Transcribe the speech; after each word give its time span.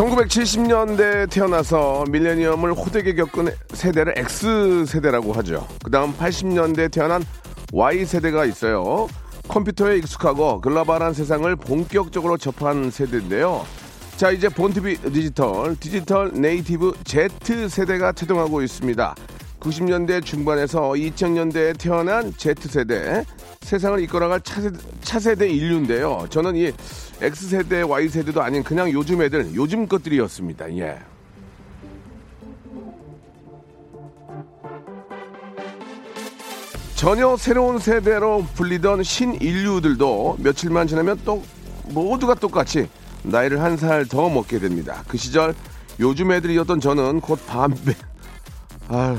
1970년대에 0.00 1.30
태어나서 1.30 2.04
밀레니엄을 2.10 2.72
호되게 2.72 3.14
겪은 3.14 3.50
세대를 3.74 4.14
X세대라고 4.16 5.34
하죠. 5.34 5.66
그 5.84 5.90
다음 5.90 6.14
80년대에 6.14 6.90
태어난 6.90 7.22
Y세대가 7.72 8.46
있어요. 8.46 9.08
컴퓨터에 9.48 9.98
익숙하고 9.98 10.62
글로벌한 10.62 11.12
세상을 11.12 11.54
본격적으로 11.56 12.38
접한 12.38 12.90
세대인데요. 12.90 13.66
자, 14.16 14.30
이제 14.30 14.48
born 14.48 14.75
to 14.75 14.89
be 14.89 15.02
디지털, 15.12 15.76
디지털 15.76 16.30
native 16.32 16.94
Z세대가 17.04 18.12
태동하고 18.12 18.62
있습니다. 18.62 19.14
90년대 19.60 20.24
중반에서 20.24 20.80
2000년대에 20.90 21.78
태어난 21.78 22.32
Z세대, 22.36 23.24
세상을 23.60 24.00
이끌어갈 24.00 24.40
차세대, 24.40 24.78
차세대 25.02 25.48
인류인데요. 25.50 26.26
저는 26.30 26.56
이 26.56 26.72
X세대, 27.20 27.82
Y세대도 27.82 28.40
아닌 28.42 28.62
그냥 28.62 28.90
요즘 28.90 29.20
애들, 29.22 29.54
요즘 29.54 29.86
것들이었습니다. 29.86 30.76
예. 30.78 30.98
전혀 36.94 37.34
새로운 37.36 37.78
세대로 37.78 38.44
불리던 38.54 39.02
신인류들도 39.02 40.36
며칠만 40.40 40.86
지나면 40.86 41.20
또 41.24 41.42
모두가 41.84 42.34
똑같이 42.34 42.88
나이를 43.22 43.60
한 43.62 43.76
살 43.76 44.06
더 44.06 44.28
먹게 44.28 44.58
됩니다. 44.58 45.02
그 45.08 45.16
시절 45.16 45.54
요즘 45.98 46.30
애들이었던 46.32 46.80
저는 46.80 47.20
곧 47.20 47.38
반백, 47.46 47.96
아, 48.88 49.18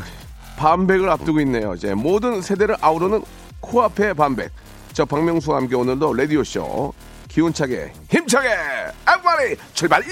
반백을 0.61 1.09
앞두고 1.09 1.39
있네요. 1.41 1.73
이제 1.73 1.95
모든 1.95 2.39
세대를 2.39 2.75
아우르는 2.81 3.23
코앞의 3.61 4.13
반백. 4.13 4.51
저 4.93 5.05
박명수와 5.05 5.57
함께 5.57 5.75
오늘도 5.75 6.13
라디오쇼 6.13 6.93
기운차게 7.29 7.91
힘차게 8.11 8.49
everybody 9.07 9.55
출발 9.73 10.03
1 10.03 10.09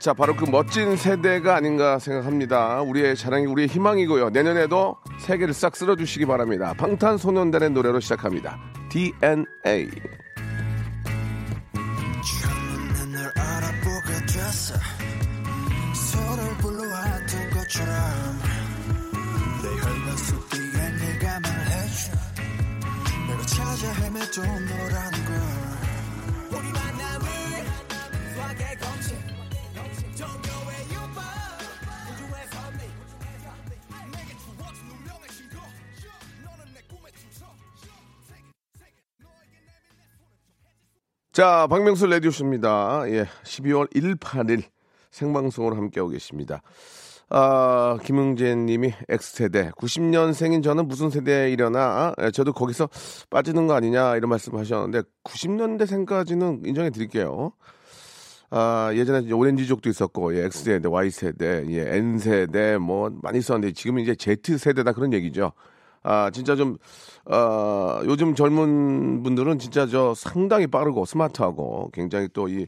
자, 0.00 0.14
바로 0.14 0.34
그 0.34 0.46
멋진 0.50 0.96
세대가 0.96 1.54
아닌가 1.54 1.98
생각합니다. 2.00 2.80
우리의 2.82 3.14
자랑이 3.14 3.46
우리의 3.46 3.68
희망이고요. 3.68 4.30
내년에도 4.30 4.96
세계를 5.20 5.54
싹 5.54 5.76
쓸어주시기 5.76 6.24
바랍니다. 6.26 6.74
방탄소년단의 6.76 7.70
노래로 7.70 8.00
시작합니다. 8.00 8.58
DNA. 8.88 9.90
찾아 23.78 23.92
헤매도 23.92 24.42
너라는 24.42 25.24
걸. 25.24 25.36
우리 26.50 26.72
만남을 26.72 27.26
수학의 28.34 28.76
춤춰 29.92 30.26
자, 41.30 41.68
박명수 41.68 42.06
레디오쇼입니다. 42.06 43.04
예, 43.10 43.26
12월 43.44 43.88
18일 43.94 44.64
생방송으로 45.12 45.76
함께하고 45.76 46.10
계십니다. 46.10 46.62
아, 47.30 47.98
김흥재 48.04 48.54
님이 48.56 48.92
X세대. 49.08 49.72
90년생인 49.72 50.62
저는 50.62 50.88
무슨 50.88 51.10
세대이려나? 51.10 52.14
예, 52.22 52.30
저도 52.30 52.52
거기서 52.54 52.88
빠지는 53.28 53.66
거 53.66 53.74
아니냐? 53.74 54.16
이런 54.16 54.30
말씀 54.30 54.56
하셨는데, 54.56 55.02
90년대생까지는 55.24 56.66
인정해 56.66 56.88
드릴게요. 56.90 57.52
아, 58.50 58.90
예전에 58.94 59.30
오렌지족도 59.30 59.90
있었고, 59.90 60.34
예, 60.36 60.44
X세대, 60.44 60.88
Y세대, 60.88 61.66
예, 61.68 61.96
N세대, 61.96 62.78
뭐, 62.78 63.10
많이 63.22 63.38
있었는데, 63.40 63.74
지금은 63.74 64.02
이제 64.02 64.14
Z세대다 64.14 64.92
그런 64.92 65.12
얘기죠. 65.12 65.52
아, 66.02 66.30
진짜 66.30 66.56
좀, 66.56 66.78
어, 67.26 68.00
요즘 68.06 68.34
젊은 68.34 69.22
분들은 69.22 69.58
진짜 69.58 69.86
저 69.86 70.14
상당히 70.14 70.66
빠르고 70.66 71.04
스마트하고 71.04 71.90
굉장히 71.92 72.28
또 72.32 72.48
이, 72.48 72.66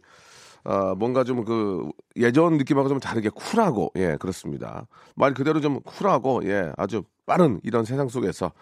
어, 0.65 0.95
뭔가 0.95 1.25
좀 1.25 1.45
그 1.45 1.89
예전 2.17 2.59
느낌하고 2.59 2.89
좀 2.89 3.01
다르게 3.01 3.31
쿨하고 3.31 3.93
예 3.97 4.17
그렇습니다. 4.21 4.87
말 5.17 5.33
그대로 5.35 5.61
좀 5.61 5.81
쿨하고 5.81 6.43
예 6.45 6.73
아주 6.77 7.03
빠른 7.27 7.61
이런 7.63 7.85
세상 7.85 8.09
속에서 8.09 8.53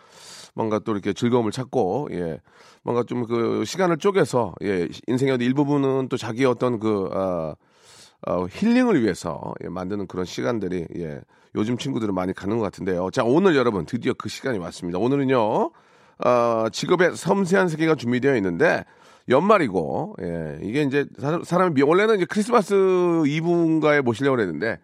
뭔가 0.54 0.78
또 0.78 0.92
이렇게 0.92 1.12
즐거움을 1.12 1.50
찾고 1.53 2.08
예 2.12 2.41
뭔가 2.82 3.03
좀 3.03 3.26
그 3.26 3.64
시간을 3.64 3.98
쪼개서 3.98 4.54
예 4.62 4.88
인생의 5.08 5.38
일부분은 5.41 6.08
또 6.08 6.16
자기 6.16 6.44
어떤 6.44 6.78
그 6.78 7.06
어, 7.12 7.54
어, 8.26 8.47
힐링을 8.50 9.03
위해서 9.03 9.54
예, 9.64 9.69
만드는 9.69 10.06
그런 10.06 10.25
시간들이 10.25 10.87
예 10.97 11.20
요즘 11.54 11.78
친구들은 11.78 12.14
많이 12.14 12.32
가는 12.32 12.58
것 12.58 12.64
같은데요. 12.64 13.10
자 13.10 13.25
오늘 13.25 13.56
여러분 13.56 13.87
드디어 13.87 14.12
그 14.14 14.28
시간이 14.28 14.58
왔습니다. 14.58 14.98
오늘은요 14.98 15.70
어, 16.25 16.66
직업의 16.72 17.16
섬세한 17.16 17.69
세계가 17.69 17.94
준비되어 17.97 18.37
있는데 18.37 18.84
연말이고, 19.28 20.16
예, 20.22 20.58
이게 20.62 20.82
이제 20.82 21.06
사람이 21.44 21.82
원래는 21.82 22.16
이제 22.16 22.24
크리스마스 22.24 22.74
이분가에 23.26 24.00
모시려고 24.00 24.40
했는데 24.40 24.78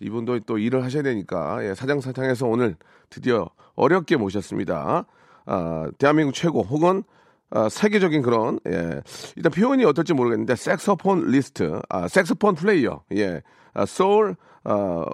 이분도 0.00 0.40
또 0.40 0.58
일을 0.58 0.84
하셔야 0.84 1.02
되니까 1.02 1.64
예, 1.64 1.74
사장사장에서 1.74 2.46
오늘 2.46 2.76
드디어 3.10 3.50
어렵게 3.74 4.16
모셨습니다. 4.16 5.06
아, 5.46 5.90
대한민국 5.98 6.34
최고 6.34 6.62
혹은 6.62 7.02
아, 7.50 7.68
세계적인 7.68 8.22
그런 8.22 8.60
예, 8.68 9.02
일단 9.36 9.50
표현이 9.52 9.84
어떨지 9.84 10.14
모르겠는데 10.14 10.54
saxophonist, 10.54 11.80
아, 11.88 12.06
색소폰 12.06 12.54
플레이어, 12.54 13.02
예, 13.16 13.42
아, 13.74 13.86
소울 13.86 14.36
아, 14.64 15.04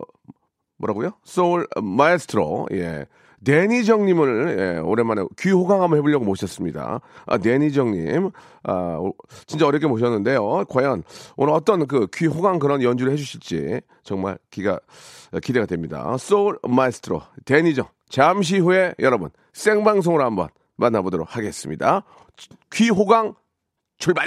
뭐라고요? 0.78 1.12
소울 1.24 1.66
마에스트로, 1.82 2.66
예. 2.72 3.06
데니정님을 3.44 4.56
예, 4.58 4.80
오랜만에 4.80 5.24
귀호강 5.38 5.82
한번 5.82 5.98
해보려고 5.98 6.24
모셨습니다. 6.24 7.00
아, 7.26 7.38
데니정님, 7.38 8.30
아, 8.64 8.98
진짜 9.46 9.66
어렵게 9.66 9.86
모셨는데요. 9.86 10.64
과연 10.68 11.02
오늘 11.36 11.52
어떤 11.52 11.86
그 11.86 12.06
귀호강 12.12 12.58
그런 12.58 12.82
연주를 12.82 13.12
해주실지 13.12 13.80
정말 14.02 14.38
기가 14.50 14.80
기대가 15.42 15.66
됩니다. 15.66 16.16
소울 16.18 16.58
마에스트로 16.66 17.22
데니정 17.44 17.86
잠시 18.08 18.58
후에 18.58 18.94
여러분 19.00 19.30
생방송으로 19.52 20.24
한번 20.24 20.48
만나보도록 20.76 21.36
하겠습니다. 21.36 22.04
귀호강 22.72 23.34
출발! 23.98 24.26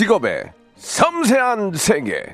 직업의 0.00 0.50
섬세한 0.76 1.72
세계. 1.74 2.24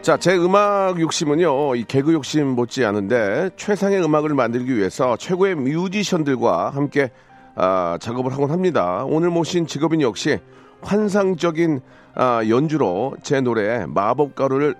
자, 0.00 0.16
제 0.16 0.36
음악 0.36 1.00
욕심은요, 1.00 1.74
이 1.74 1.82
개그 1.82 2.12
욕심 2.12 2.46
못지 2.46 2.84
않은데, 2.84 3.50
최상의 3.56 4.00
음악을 4.04 4.34
만들기 4.34 4.76
위해서 4.76 5.16
최고의 5.16 5.56
뮤지션들과 5.56 6.70
함께, 6.70 7.10
아, 7.56 7.98
작업을 8.00 8.30
하곤 8.30 8.52
합니다. 8.52 9.04
오늘 9.08 9.30
모신 9.30 9.66
직업인 9.66 10.02
역시 10.02 10.38
환상적인, 10.82 11.80
아, 12.14 12.42
연주로 12.48 13.16
제 13.24 13.40
노래에 13.40 13.86
마법가루를 13.86 14.76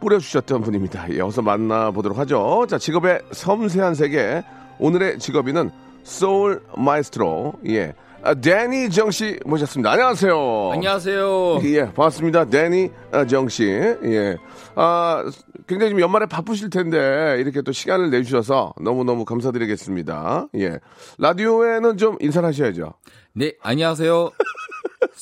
뿌려주셨던 0.00 0.62
분입니다. 0.62 1.12
예, 1.14 1.20
어서 1.20 1.42
만나보도록 1.42 2.18
하죠. 2.18 2.66
자, 2.68 2.78
직업의 2.78 3.20
섬세한 3.32 3.94
세계. 3.94 4.42
오늘의 4.78 5.18
직업인은 5.18 5.70
소울 6.02 6.62
마에스트로, 6.76 7.52
예. 7.68 7.92
아, 8.22 8.34
데니 8.34 8.90
정 8.90 9.10
씨 9.10 9.38
모셨습니다. 9.46 9.92
안녕하세요. 9.92 10.70
안녕하세요. 10.72 11.60
예, 11.64 11.84
반갑습니다. 11.84 12.46
데니 12.46 12.90
아, 13.12 13.24
정 13.26 13.48
씨. 13.48 13.64
예. 13.64 14.36
아, 14.74 15.24
굉장히 15.66 15.90
좀 15.92 16.00
연말에 16.00 16.26
바쁘실 16.26 16.68
텐데 16.68 17.36
이렇게 17.38 17.62
또 17.62 17.72
시간을 17.72 18.10
내주셔서 18.10 18.74
너무너무 18.80 19.24
감사드리겠습니다. 19.24 20.48
예. 20.56 20.80
라디오에는 21.18 21.96
좀 21.96 22.16
인사를 22.20 22.46
하셔야죠. 22.46 22.92
네, 23.32 23.52
안녕하세요. 23.62 24.30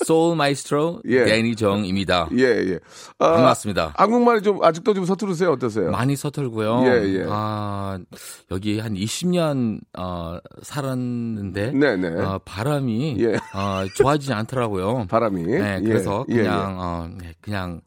소울 0.05 0.37
마에스트로 0.37 1.03
예. 1.07 1.25
데니 1.25 1.57
정입니다. 1.57 2.29
예, 2.37 2.45
예. 2.45 2.79
아, 3.19 3.33
반갑습니다. 3.33 3.95
한국말이 3.97 4.43
좀 4.43 4.63
아직도 4.63 4.95
좀 4.95 5.05
서투르세요? 5.05 5.53
어떠세요? 5.53 5.91
많이 5.91 6.17
서툴고요. 6.17 6.83
예, 6.87 7.21
예. 7.21 7.27
아, 7.29 7.99
여기 8.51 8.79
한 8.79 8.95
20년 8.95 9.81
어, 9.99 10.39
살았는데 10.63 11.73
네 11.73 11.97
네. 11.97 12.09
어, 12.21 12.41
발음이 12.45 13.17
예. 13.21 13.35
어, 13.55 13.85
좋아지지 13.95 14.33
않더라고요. 14.33 15.07
발음이. 15.09 15.43
네, 15.43 15.79
예, 15.83 15.85
그래서 15.85 16.25
예, 16.31 16.35
예. 16.35 16.43
그냥 16.43 16.77
어, 16.79 17.09
네, 17.21 17.35
그냥 17.41 17.81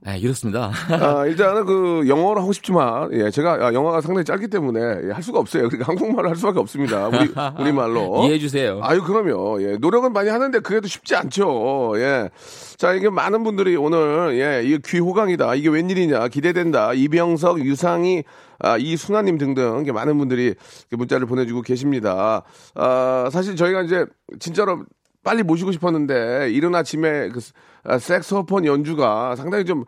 네, 0.00 0.16
이렇습니다. 0.18 0.70
아, 0.90 1.26
일단은 1.26 1.66
그 1.66 2.04
영어를 2.06 2.40
하고 2.40 2.52
싶지만 2.52 3.10
예, 3.12 3.30
제가 3.30 3.66
아, 3.66 3.74
영어가 3.74 4.00
상당히 4.00 4.24
짧기 4.24 4.48
때문에 4.48 4.80
예, 5.08 5.10
할 5.10 5.22
수가 5.22 5.40
없어요. 5.40 5.68
그러니까 5.68 5.90
한국말을 5.90 6.30
할 6.30 6.36
수밖에 6.36 6.60
없습니다. 6.60 7.08
우리 7.08 7.28
우리 7.58 7.72
말로. 7.72 8.22
이해해 8.24 8.38
주세요. 8.38 8.78
아유, 8.82 9.02
그럼요. 9.02 9.60
예, 9.62 9.76
노력은 9.76 10.12
많이 10.12 10.30
하는데 10.30 10.56
그래도 10.60 10.86
쉽지 10.86 11.16
않죠. 11.16 11.94
예. 11.96 12.30
자, 12.76 12.92
이게 12.94 13.10
많은 13.10 13.42
분들이 13.42 13.74
오늘, 13.76 14.38
예, 14.38 14.62
이게 14.64 14.78
귀호강이다. 14.84 15.56
이게 15.56 15.68
웬일이냐. 15.68 16.28
기대된다. 16.28 16.92
이병석, 16.92 17.64
유상희, 17.64 18.22
아, 18.60 18.76
이순아님 18.78 19.36
등등, 19.36 19.80
이게 19.82 19.90
많은 19.90 20.16
분들이 20.16 20.54
문자를 20.90 21.26
보내주고 21.26 21.62
계십니다. 21.62 22.44
아, 22.76 23.28
사실 23.32 23.56
저희가 23.56 23.82
이제 23.82 24.06
진짜로 24.38 24.84
빨리 25.24 25.42
모시고 25.42 25.72
싶었는데, 25.72 26.50
이른 26.52 26.76
아침에 26.76 27.30
그 27.30 27.40
아, 27.77 27.77
색소폰 27.98 28.66
연주가 28.66 29.36
상당히 29.36 29.64
좀 29.64 29.84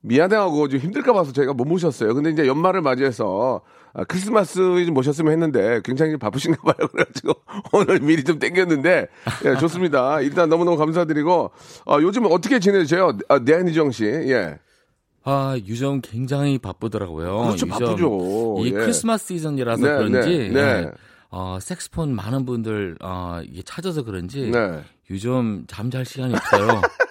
미안해하고 0.00 0.68
좀 0.68 0.80
힘들까 0.80 1.12
봐서 1.12 1.32
저희가 1.32 1.52
못 1.54 1.64
모셨어요. 1.64 2.14
근데 2.14 2.30
이제 2.30 2.46
연말을 2.46 2.82
맞이해서 2.82 3.62
아, 3.94 4.04
크리스마스 4.04 4.54
좀 4.84 4.92
모셨으면 4.92 5.32
했는데 5.32 5.80
굉장히 5.84 6.16
바쁘신가 6.16 6.62
봐요. 6.62 6.88
그래가지고 6.92 7.32
오늘 7.72 8.00
미리 8.00 8.24
좀 8.24 8.38
땡겼는데 8.38 9.06
예, 9.44 9.56
좋습니다. 9.56 10.20
일단 10.20 10.48
너무너무 10.48 10.76
감사드리고 10.76 11.50
어, 11.86 11.98
요즘 12.02 12.26
어떻게 12.26 12.58
지내세요? 12.58 13.16
아, 13.28 13.38
내한이정 13.38 13.92
씨. 13.92 14.04
예. 14.04 14.58
아, 15.22 15.56
유정 15.64 16.02
굉장히 16.02 16.58
바쁘더라고요. 16.58 17.38
그렇죠, 17.44 17.66
유정. 17.66 17.68
바쁘죠. 17.68 18.56
이 18.60 18.66
예. 18.66 18.70
크리스마스 18.72 19.28
시즌이라서 19.28 19.82
네, 19.82 19.96
그런지 19.96 20.38
네, 20.38 20.48
네. 20.48 20.60
예. 20.60 20.90
어, 21.30 21.58
색스폰 21.60 22.14
많은 22.14 22.44
분들 22.44 22.98
어, 23.00 23.40
이게 23.42 23.62
찾아서 23.62 24.02
그런지 24.02 24.50
네. 24.50 24.82
요즘 25.10 25.64
잠잘 25.66 26.04
시간이 26.04 26.34
없어요. 26.34 26.82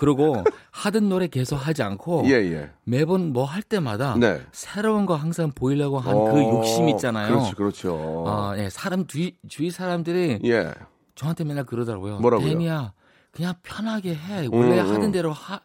그리고 0.00 0.44
하던 0.70 1.08
노래 1.08 1.26
계속 1.28 1.56
하지 1.56 1.82
않고 1.82 2.24
예, 2.26 2.32
예. 2.32 2.70
매번 2.84 3.32
뭐 3.32 3.44
할 3.44 3.62
때마다 3.62 4.16
네. 4.18 4.40
새로운 4.52 5.06
거 5.06 5.14
항상 5.14 5.50
보이려고 5.54 5.98
한그 5.98 6.18
어, 6.18 6.56
욕심 6.56 6.88
있잖아요. 6.90 7.28
그렇죠, 7.28 7.56
그렇죠. 7.56 7.94
어, 7.94 8.54
예, 8.58 8.68
사람 8.68 9.06
주위, 9.06 9.36
주위 9.48 9.70
사람들이 9.70 10.40
예. 10.44 10.72
저한테 11.14 11.44
맨날 11.44 11.64
그러더라고요. 11.64 12.18
뭐라고요? 12.18 12.46
데니야, 12.48 12.92
그냥 13.32 13.54
편하게 13.62 14.14
해. 14.14 14.48
원래 14.50 14.80
음, 14.80 14.86
음. 14.86 14.94
하던 14.94 15.12
대로 15.12 15.32
하, 15.32 15.60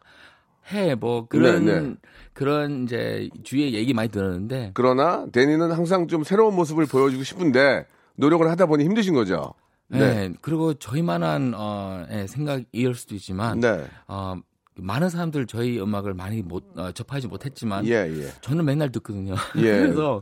해. 0.71 0.95
뭐 0.95 1.27
그런 1.27 1.65
네, 1.65 1.79
네. 1.81 1.95
그런 2.33 2.83
이제 2.83 3.29
주위에 3.43 3.71
얘기 3.73 3.93
많이 3.93 4.09
들었는데 4.09 4.71
그러나 4.73 5.25
데니는 5.31 5.71
항상 5.71 6.07
좀 6.07 6.23
새로운 6.23 6.55
모습을 6.55 6.85
보여주고 6.85 7.23
싶은데 7.23 7.85
노력을 8.15 8.47
하다 8.49 8.67
보니 8.67 8.83
힘드신 8.85 9.13
거죠. 9.13 9.53
네. 9.99 10.33
그리고 10.41 10.73
저희만한 10.73 11.53
어, 11.55 12.05
예, 12.11 12.27
생각일 12.27 12.93
수도 12.95 13.15
있지만 13.15 13.59
네. 13.59 13.85
어, 14.07 14.35
많은 14.75 15.09
사람들 15.09 15.47
저희 15.47 15.79
음악을 15.79 16.13
많이 16.13 16.41
못 16.41 16.63
어, 16.77 16.91
접하지 16.91 17.27
못했지만 17.27 17.85
예, 17.87 18.07
예. 18.09 18.27
저는 18.41 18.63
맨날 18.65 18.91
듣거든요. 18.91 19.35
예. 19.57 19.61
그래서 19.61 20.21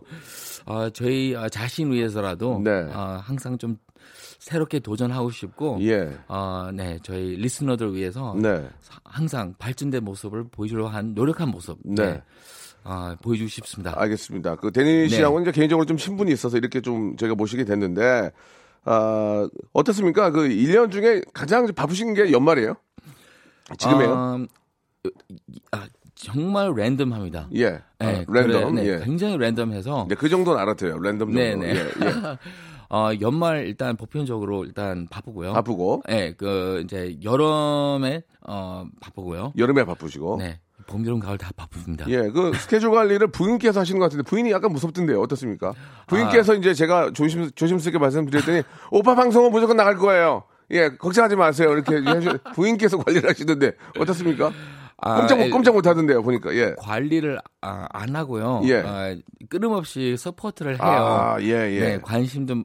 어, 0.66 0.89
저희 0.89 1.36
어, 1.36 1.48
자신 1.50 1.92
위해서라도 1.92 2.60
네. 2.63 2.71
어, 2.94 3.19
항상 3.24 3.57
좀 3.57 3.77
새롭게 4.39 4.80
도전하고 4.80 5.30
싶고 5.31 5.77
예. 5.81 6.18
어, 6.27 6.69
네, 6.74 6.98
저희 7.04 7.36
리스너들 7.36 7.94
위해서 7.94 8.36
네. 8.38 8.68
사- 8.80 9.00
항상 9.04 9.54
발전된 9.60 10.04
모습을 10.04 10.45
보여주려 10.50 10.88
한 10.88 11.13
노력한 11.13 11.50
모습 11.50 11.77
네. 11.83 12.22
어, 12.83 13.13
보여주고 13.22 13.50
싶습니다. 13.50 13.94
알겠습니다. 13.98 14.56
그 14.56 14.72
데니 14.72 15.10
씨하고는 15.10 15.44
이제 15.44 15.51
개인적으로 15.51 15.86
좀 15.86 15.98
신분이 15.98 16.31
있어서 16.31 16.57
이렇게 16.57 16.81
좀 16.81 17.15
저희가 17.18 17.36
모시게 17.36 17.65
됐는데, 17.65 18.31
아, 18.91 19.47
어떻습니까? 19.71 20.31
그 20.31 20.50
1년 20.50 20.91
중에 20.91 21.21
가장 21.31 21.68
바쁘신 21.68 22.15
게 22.15 22.31
연말이에요? 22.31 22.74
지금이에요? 23.77 24.12
어, 24.12 24.45
아, 25.71 25.88
정말 26.15 26.74
랜덤합니다. 26.75 27.50
예. 27.53 27.69
네, 27.69 27.81
아, 28.00 28.12
랜덤. 28.27 28.74
그래, 28.74 28.83
네, 28.83 28.86
예. 28.88 29.00
굉장히 29.06 29.38
랜덤해서 29.38 30.07
네, 30.09 30.15
그 30.15 30.27
정도는 30.27 30.59
알았대요. 30.59 30.97
랜덤 30.97 31.31
정도. 31.31 31.39
네, 31.39 31.56
네. 31.56 31.75
예, 31.75 31.80
예. 31.80 32.38
어, 32.89 33.12
연말 33.21 33.68
일단 33.68 33.95
보편적으로 33.95 34.65
일단 34.65 35.07
바쁘고요. 35.07 35.53
바쁘고, 35.53 36.01
네, 36.09 36.33
그 36.36 36.81
이제 36.83 37.15
여름에 37.24 38.24
어 38.47 38.88
바쁘고요. 39.00 39.53
여름에 39.56 39.86
바쁘시고. 39.86 40.38
네, 40.39 40.59
봄, 40.89 41.06
여름, 41.06 41.19
가을 41.19 41.38
다 41.38 41.51
바쁩니다. 41.56 42.06
예, 42.09 42.30
그 42.30 42.51
스케줄 42.56 42.89
관리를 42.89 43.27
부인께서 43.27 43.80
하시는 43.80 44.00
것 44.00 44.06
같은데 44.06 44.24
부인이 44.24 44.50
약간 44.51 44.71
무섭던데요. 44.71 45.21
어떻습니까? 45.21 45.74
부인께서 46.07 46.56
이제 46.56 46.74
제가 46.74 47.12
조심 47.13 47.50
조심스럽게 47.53 48.00
말씀드렸더니 48.00 48.63
오빠 48.91 49.13
방송은 49.13 49.51
무조건 49.51 49.77
나갈 49.77 49.98
거예요. 49.98 50.43
예, 50.72 50.89
걱정하지 50.89 51.36
마세요. 51.36 51.72
이렇게 51.72 52.01
부인께서 52.55 52.98
관리를 52.98 53.29
하시던데 53.29 53.74
어떻습니까? 54.00 54.51
아, 55.01 55.22
꼼짝 55.22 55.38
못 55.38 55.46
에, 55.46 55.50
꼼짝 55.50 55.74
못 55.75 55.88
하던데요. 55.88 56.22
보니까 56.24 56.53
예. 56.55 56.74
관리를 56.77 57.39
아, 57.62 57.88
안 57.91 58.15
하고요. 58.15 58.62
예. 58.65 58.84
아, 58.86 59.15
끊임없이 59.48 60.17
support를 60.17 60.74
해요. 60.74 60.81
아, 60.81 61.38
예, 61.41 61.72
예. 61.72 61.79
네, 61.79 62.00
관심도 62.01 62.63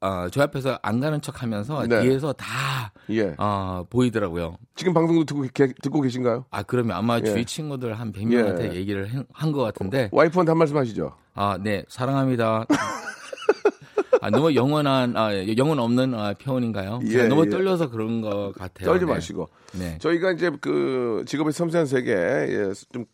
어, 0.00 0.28
저 0.30 0.42
앞에서 0.42 0.78
안 0.82 1.00
가는 1.00 1.20
척 1.22 1.42
하면서 1.42 1.86
네. 1.86 2.02
뒤에서 2.02 2.32
다 2.34 2.92
예. 3.10 3.34
어, 3.38 3.84
보이더라고요. 3.88 4.56
지금 4.74 4.92
방송도 4.92 5.24
듣고 5.24 5.42
계- 5.54 5.72
듣고 5.82 6.00
계신가요? 6.02 6.44
아 6.50 6.62
그러면 6.62 6.96
아마 6.96 7.18
예. 7.18 7.24
주위 7.24 7.44
친구들 7.44 7.94
한 7.98 8.12
100명한테 8.12 8.72
예. 8.72 8.74
얘기를 8.74 9.08
한 9.32 9.52
것 9.52 9.62
같은데 9.62 10.10
와이프한테 10.12 10.50
한 10.50 10.58
말씀 10.58 10.76
하시죠. 10.76 11.14
아, 11.34 11.58
네, 11.62 11.84
사랑합니다. 11.88 12.66
아, 14.22 14.30
너무 14.30 14.54
영원한, 14.54 15.16
아, 15.16 15.30
영혼 15.56 15.78
없는 15.78 16.14
아, 16.14 16.32
표현인가요? 16.34 17.00
예, 17.06 17.28
너무 17.28 17.46
예. 17.46 17.50
떨려서 17.50 17.90
그런 17.90 18.20
것 18.22 18.52
같아요. 18.56 18.86
떨지 18.86 19.04
네. 19.04 19.12
마시고. 19.12 19.48
네. 19.78 19.98
저희가 19.98 20.32
이제 20.32 20.50
그 20.60 21.24
직업의 21.26 21.52
섬세한 21.52 21.86
세계 21.86 22.12
예, 22.12 22.72
좀, 22.92 23.04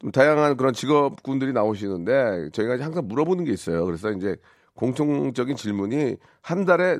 좀 0.00 0.10
다양한 0.10 0.56
그런 0.56 0.72
직업군들이 0.74 1.52
나오시는데 1.52 2.50
저희가 2.52 2.74
이제 2.74 2.84
항상 2.84 3.06
물어보는 3.08 3.44
게 3.44 3.52
있어요. 3.52 3.84
그래서 3.86 4.10
이제 4.12 4.36
공통적인 4.82 5.54
질문이 5.54 6.16
한 6.40 6.64
달에 6.64 6.98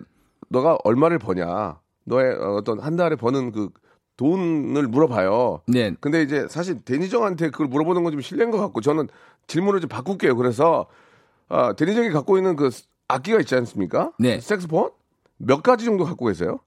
너가 0.49 0.79
얼마를 0.85 1.19
버냐? 1.19 1.81
너의 2.05 2.37
어떤 2.57 2.79
한 2.79 2.95
달에 2.95 3.17
버는 3.17 3.51
그 3.51 3.71
돈을 4.17 4.87
물어봐요. 4.87 5.63
네. 5.67 5.93
근데 6.01 6.23
이제 6.23 6.47
사실 6.49 6.81
대니정한테 6.83 7.51
그걸 7.51 7.67
물어보는 7.67 8.05
건 8.05 8.13
좀 8.13 8.21
실례인 8.21 8.53
것 8.53 8.59
같고 8.59 8.83
저는 8.83 9.09
질문을 9.49 9.81
좀 9.81 9.89
바꿀게요. 9.89 10.37
그래서 10.37 10.87
아, 11.49 11.73
대니정이 11.73 12.11
갖고 12.11 12.37
있는 12.37 12.55
그 12.55 12.71
악기가 13.09 13.41
있지 13.41 13.57
않습니까? 13.57 14.13
네. 14.17 14.39
색스폰 14.39 14.91
몇 15.39 15.65
가지 15.65 15.85
정도 15.85 16.05
갖고 16.05 16.27
계세요? 16.27 16.61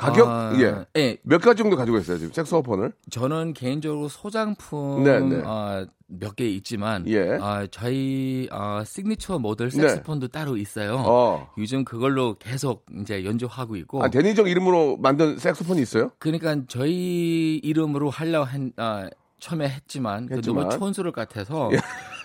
가격 0.00 0.28
아, 0.28 0.52
예. 0.58 0.86
예, 0.96 1.18
몇 1.22 1.40
가지 1.42 1.58
정도 1.58 1.76
가지고 1.76 1.98
있어요 1.98 2.16
지금 2.16 2.32
색소폰을? 2.32 2.92
저는 3.10 3.52
개인적으로 3.52 4.08
소장품 4.08 5.04
네, 5.04 5.20
네. 5.20 5.42
어, 5.44 5.86
몇개 6.06 6.48
있지만 6.48 7.06
예. 7.06 7.32
어, 7.32 7.66
저희 7.70 8.48
어, 8.50 8.82
시그니처 8.84 9.38
모델 9.38 9.68
네. 9.68 9.80
색스폰도 9.82 10.28
따로 10.28 10.56
있어요. 10.56 10.96
어. 11.06 11.48
요즘 11.58 11.84
그걸로 11.84 12.36
계속 12.38 12.86
이제 13.00 13.24
연주하고 13.24 13.76
있고. 13.76 14.02
아 14.02 14.08
대니정 14.08 14.48
이름으로 14.48 14.96
만든 14.96 15.38
색소폰이 15.38 15.80
있어요? 15.82 16.10
그러니까 16.18 16.56
저희 16.66 17.60
이름으로 17.62 18.10
하려고 18.10 18.46
한, 18.46 18.72
어, 18.78 19.06
처음에 19.38 19.68
했지만, 19.68 20.26
그 20.26 20.36
했지만. 20.36 20.64
예. 20.64 20.68
너무 20.68 20.78
촌스러울 20.78 21.12
것 21.12 21.28
같아서 21.28 21.70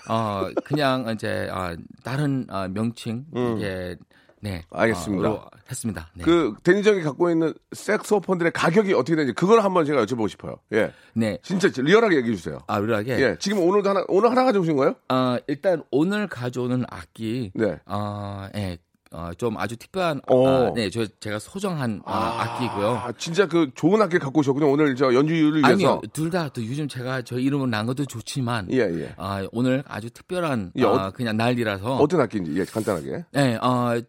어, 0.09 0.49
그냥 0.63 1.09
이제 1.13 1.49
어, 1.51 1.75
다른 2.03 2.47
어, 2.49 2.67
명칭 2.69 3.25
음. 3.35 3.57
이게 3.57 3.97
네. 4.45 4.63
알겠습니다. 4.69 5.27
어, 5.27 5.31
로 5.33 5.41
했습니다. 5.69 6.07
네. 6.13 6.23
그 6.23 6.53
데니정이 6.63 7.01
갖고 7.01 7.31
있는 7.31 7.53
색소폰들의 7.71 8.51
가격이 8.51 8.93
어떻게 8.93 9.15
되는지 9.15 9.33
그걸 9.33 9.63
한번 9.63 9.85
제가 9.85 10.05
여쭤보고 10.05 10.29
싶어요. 10.29 10.57
예. 10.73 10.91
네. 11.15 11.39
진짜 11.41 11.67
리얼하게 11.75 12.17
얘기해 12.17 12.35
주세요. 12.35 12.59
아, 12.67 12.77
리얼하게. 12.77 13.19
예. 13.19 13.35
지금 13.39 13.59
오늘도 13.59 13.89
하나 13.89 14.05
오늘 14.07 14.29
하나 14.29 14.43
가져오신 14.43 14.75
거예요? 14.75 14.95
어, 15.09 15.37
일단 15.47 15.81
오늘 15.89 16.27
가져오는 16.27 16.85
악기 16.89 17.51
네. 17.55 17.79
어, 17.87 18.47
예. 18.55 18.77
어, 19.11 19.29
좀 19.37 19.57
아주 19.57 19.77
특별한 19.77 20.21
오. 20.29 20.47
아, 20.47 20.73
네, 20.73 20.89
저 20.89 21.05
제가 21.19 21.39
소정한 21.39 22.01
아, 22.05 22.41
악기고요. 22.41 22.89
아, 22.97 23.11
진짜 23.13 23.47
그 23.47 23.69
좋은 23.75 24.01
악기를 24.01 24.19
갖고 24.19 24.39
오셨군요. 24.39 24.69
오늘 24.69 24.95
저 24.95 25.13
연주를 25.13 25.61
위해서. 25.61 25.69
아니요, 25.73 26.01
둘 26.11 26.29
다 26.31 26.49
또 26.49 26.65
요즘 26.65 26.87
제가 26.87 27.21
저 27.21 27.37
이름을 27.39 27.69
난 27.69 27.85
것도 27.85 28.05
좋지만 28.05 28.67
예, 28.71 28.79
예. 28.79 29.13
아, 29.17 29.45
오늘 29.51 29.83
아주 29.87 30.09
특별한 30.09 30.73
예, 30.75 30.83
어- 30.83 30.95
아, 30.95 31.11
그냥 31.11 31.37
날이라서 31.37 31.97
어떤 31.97 32.19
악기인지 32.21 32.59
예, 32.59 32.65
간단하게. 32.65 33.25
네, 33.31 33.55
어, 33.61 34.01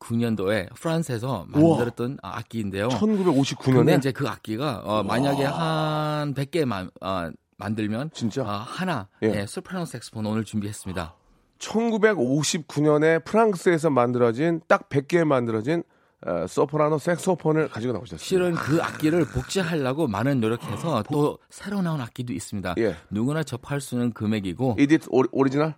1959년도에 0.00 0.72
프랑스에서 0.74 1.46
만들었던 1.48 2.18
아, 2.22 2.38
악기인데요. 2.38 2.88
1959년에 2.88 3.72
근데 3.74 3.94
이제 3.96 4.12
그 4.12 4.26
악기가 4.28 4.82
어, 4.84 5.02
만약에 5.02 5.44
한 5.44 6.34
100개 6.34 6.64
만, 6.64 6.90
어, 7.00 7.30
만들면 7.58 8.10
진짜? 8.12 8.42
어, 8.42 8.46
하나 8.46 9.08
예. 9.22 9.28
네, 9.28 9.46
소프라노 9.46 9.84
색소폰 9.86 10.26
오늘 10.26 10.44
준비했습니다. 10.44 11.14
1959년에 11.58 13.24
프랑스에서 13.24 13.90
만들어진 13.90 14.60
딱 14.68 14.88
100개 14.88 15.24
만들어진 15.24 15.82
어, 16.26 16.46
소프라노 16.46 16.98
색소폰을 16.98 17.68
가지고 17.68 17.92
나오셨어요. 17.92 18.18
실은 18.18 18.54
그 18.54 18.82
악기를 18.82 19.26
복제하려고 19.26 20.08
많은 20.08 20.40
노력해서 20.40 21.04
또 21.12 21.38
새로 21.50 21.82
나온 21.82 22.00
악기도 22.00 22.32
있습니다. 22.32 22.74
예. 22.78 22.96
누구나 23.10 23.42
접할 23.42 23.80
수 23.80 23.94
있는 23.94 24.12
금액이고 24.12 24.76
이디트 24.78 25.08
오리, 25.10 25.28
오리지널? 25.30 25.74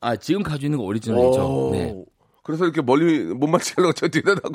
아 0.00 0.16
지금 0.16 0.42
가지고 0.42 0.66
있는 0.66 0.78
거 0.78 0.84
오리지널이죠. 0.84 1.42
오. 1.68 1.70
네. 1.72 2.04
그래서 2.44 2.64
이렇게 2.64 2.80
멀리 2.80 3.22
못 3.34 3.46
맞추려고 3.48 3.92
저 3.92 4.08
뒤에 4.08 4.22
나고 4.24 4.52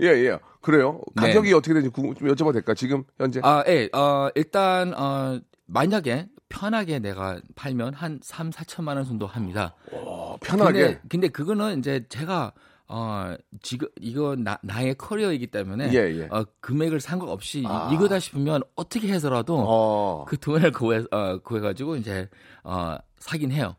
예, 0.00 0.06
예. 0.08 0.38
그래요. 0.60 1.00
네. 1.14 1.22
가격이 1.28 1.52
어떻게 1.54 1.74
되는지 1.74 1.90
궁금- 1.94 2.16
좀 2.18 2.28
여쭤봐도 2.28 2.52
될까? 2.54 2.74
지금 2.74 3.04
현재 3.18 3.40
아, 3.44 3.62
예. 3.68 3.88
어, 3.94 4.28
일단 4.34 4.92
어, 4.94 5.38
만약에 5.66 6.26
편하게 6.52 6.98
내가 6.98 7.40
팔면 7.54 7.94
한 7.94 8.20
3, 8.22 8.50
4천만 8.50 8.96
원 8.96 9.04
정도 9.04 9.26
합니다. 9.26 9.74
어, 9.90 10.36
편하게 10.42 10.82
근데, 10.82 11.00
근데 11.08 11.28
그거는 11.28 11.78
이제 11.78 12.04
제가 12.10 12.52
어 12.88 13.34
지금 13.62 13.88
이거 13.98 14.36
나, 14.36 14.58
나의 14.62 14.94
커리어이기 14.96 15.46
때문에 15.46 15.90
예, 15.94 16.20
예. 16.20 16.28
어, 16.30 16.44
금액을 16.60 17.00
상관없이 17.00 17.64
아. 17.66 17.90
이거다 17.94 18.18
싶으면 18.18 18.62
어떻게 18.76 19.08
해서라도 19.08 19.64
어. 19.66 20.24
그 20.28 20.38
돈을 20.38 20.72
구해 20.72 21.02
어, 21.10 21.38
구해가지고 21.38 21.96
이제 21.96 22.28
어 22.64 22.96
사긴 23.18 23.50
해요. 23.50 23.76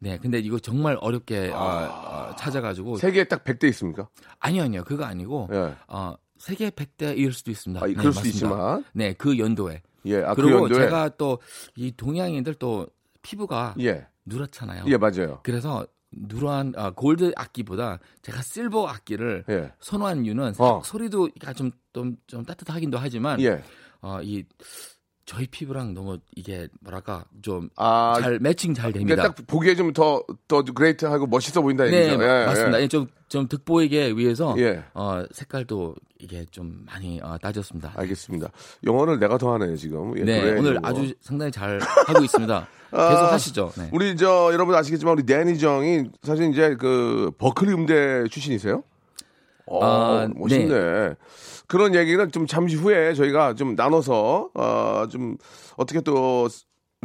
네, 0.00 0.18
근데 0.18 0.38
이거 0.38 0.58
정말 0.58 0.96
어렵게 1.00 1.50
어, 1.50 1.56
어, 1.56 2.36
찾아가지고 2.36 2.96
세계에 2.96 3.24
딱 3.24 3.44
100대 3.44 3.64
있습니까? 3.68 4.08
아니요, 4.40 4.64
아니요, 4.64 4.84
그거 4.84 5.04
아니고 5.04 5.48
예. 5.52 5.74
어 5.86 6.14
세계 6.38 6.70
100대일 6.70 7.32
수도 7.32 7.50
있습니다. 7.50 7.84
아, 7.84 7.86
네, 7.86 7.94
그럴 7.94 8.12
수 8.12 8.18
맞습니다. 8.20 8.28
있지만 8.36 8.84
네, 8.92 9.12
그 9.14 9.38
연도에. 9.38 9.82
예. 10.06 10.22
아, 10.22 10.34
그 10.34 10.42
그리고 10.42 10.62
연도에 10.62 10.84
제가 10.84 11.08
또 11.16 11.38
이 11.76 11.92
동양인들 11.96 12.54
또 12.54 12.86
피부가 13.22 13.74
예. 13.80 14.06
누렇잖아요. 14.24 14.84
예, 14.86 14.96
맞아요. 14.96 15.40
그래서 15.42 15.86
누런 16.10 16.72
아, 16.76 16.90
골드 16.90 17.32
악기보다 17.36 17.98
제가 18.22 18.40
실버 18.42 18.86
악기를 18.88 19.44
예. 19.50 19.72
선호한 19.80 20.24
이유는 20.24 20.54
어. 20.58 20.80
소리도 20.84 21.28
좀, 21.56 21.70
좀, 21.92 22.16
좀 22.26 22.44
따뜻하긴도 22.44 22.96
하지만 22.98 23.40
예. 23.42 23.62
어, 24.00 24.20
이 24.22 24.44
저희 25.28 25.46
피부랑 25.46 25.92
너무 25.92 26.16
이게 26.34 26.68
뭐랄까 26.80 27.22
좀 27.42 27.68
아, 27.76 28.16
잘 28.18 28.38
매칭 28.38 28.72
잘 28.72 28.94
됩니다. 28.94 29.24
딱 29.24 29.36
보기에 29.46 29.74
좀 29.74 29.92
더 29.92 30.22
더 30.48 30.62
그레이트하고 30.62 31.26
멋있어 31.26 31.60
보인다 31.60 31.84
네, 31.84 32.06
얘기죠. 32.08 32.22
예, 32.22 32.46
맞습니다. 32.46 32.80
예. 32.80 32.88
좀, 32.88 33.06
좀 33.28 33.46
득보이게 33.46 34.12
위해서 34.12 34.54
예. 34.56 34.82
어, 34.94 35.22
색깔도 35.30 35.96
이게 36.18 36.46
좀 36.50 36.82
많이 36.86 37.20
어, 37.22 37.36
따졌습니다. 37.36 37.92
알겠습니다. 37.94 38.48
영어를 38.84 39.18
내가 39.18 39.36
더 39.36 39.52
하네요, 39.52 39.76
지금. 39.76 40.18
예, 40.18 40.24
네, 40.24 40.56
오늘 40.58 40.76
이거. 40.76 40.88
아주 40.88 41.12
상당히 41.20 41.52
잘 41.52 41.78
하고 42.06 42.24
있습니다. 42.24 42.68
계속 42.90 43.32
하시죠. 43.32 43.72
네. 43.76 43.90
우리 43.92 44.16
저 44.16 44.48
여러분 44.54 44.74
아시겠지만 44.74 45.12
우리 45.12 45.26
데니 45.26 45.58
정이 45.58 46.04
사실 46.22 46.50
이제 46.50 46.74
그 46.76 47.30
버클리 47.36 47.70
음대 47.74 48.24
출신이세요? 48.30 48.82
어, 49.70 49.84
아, 49.84 50.28
멋있네. 50.34 51.14
그런 51.66 51.94
얘기는 51.94 52.30
좀 52.32 52.46
잠시 52.46 52.76
후에 52.76 53.14
저희가 53.14 53.54
좀 53.54 53.74
나눠서 53.74 54.50
어, 54.54 55.04
좀 55.10 55.36
어떻게 55.76 56.00
또 56.00 56.48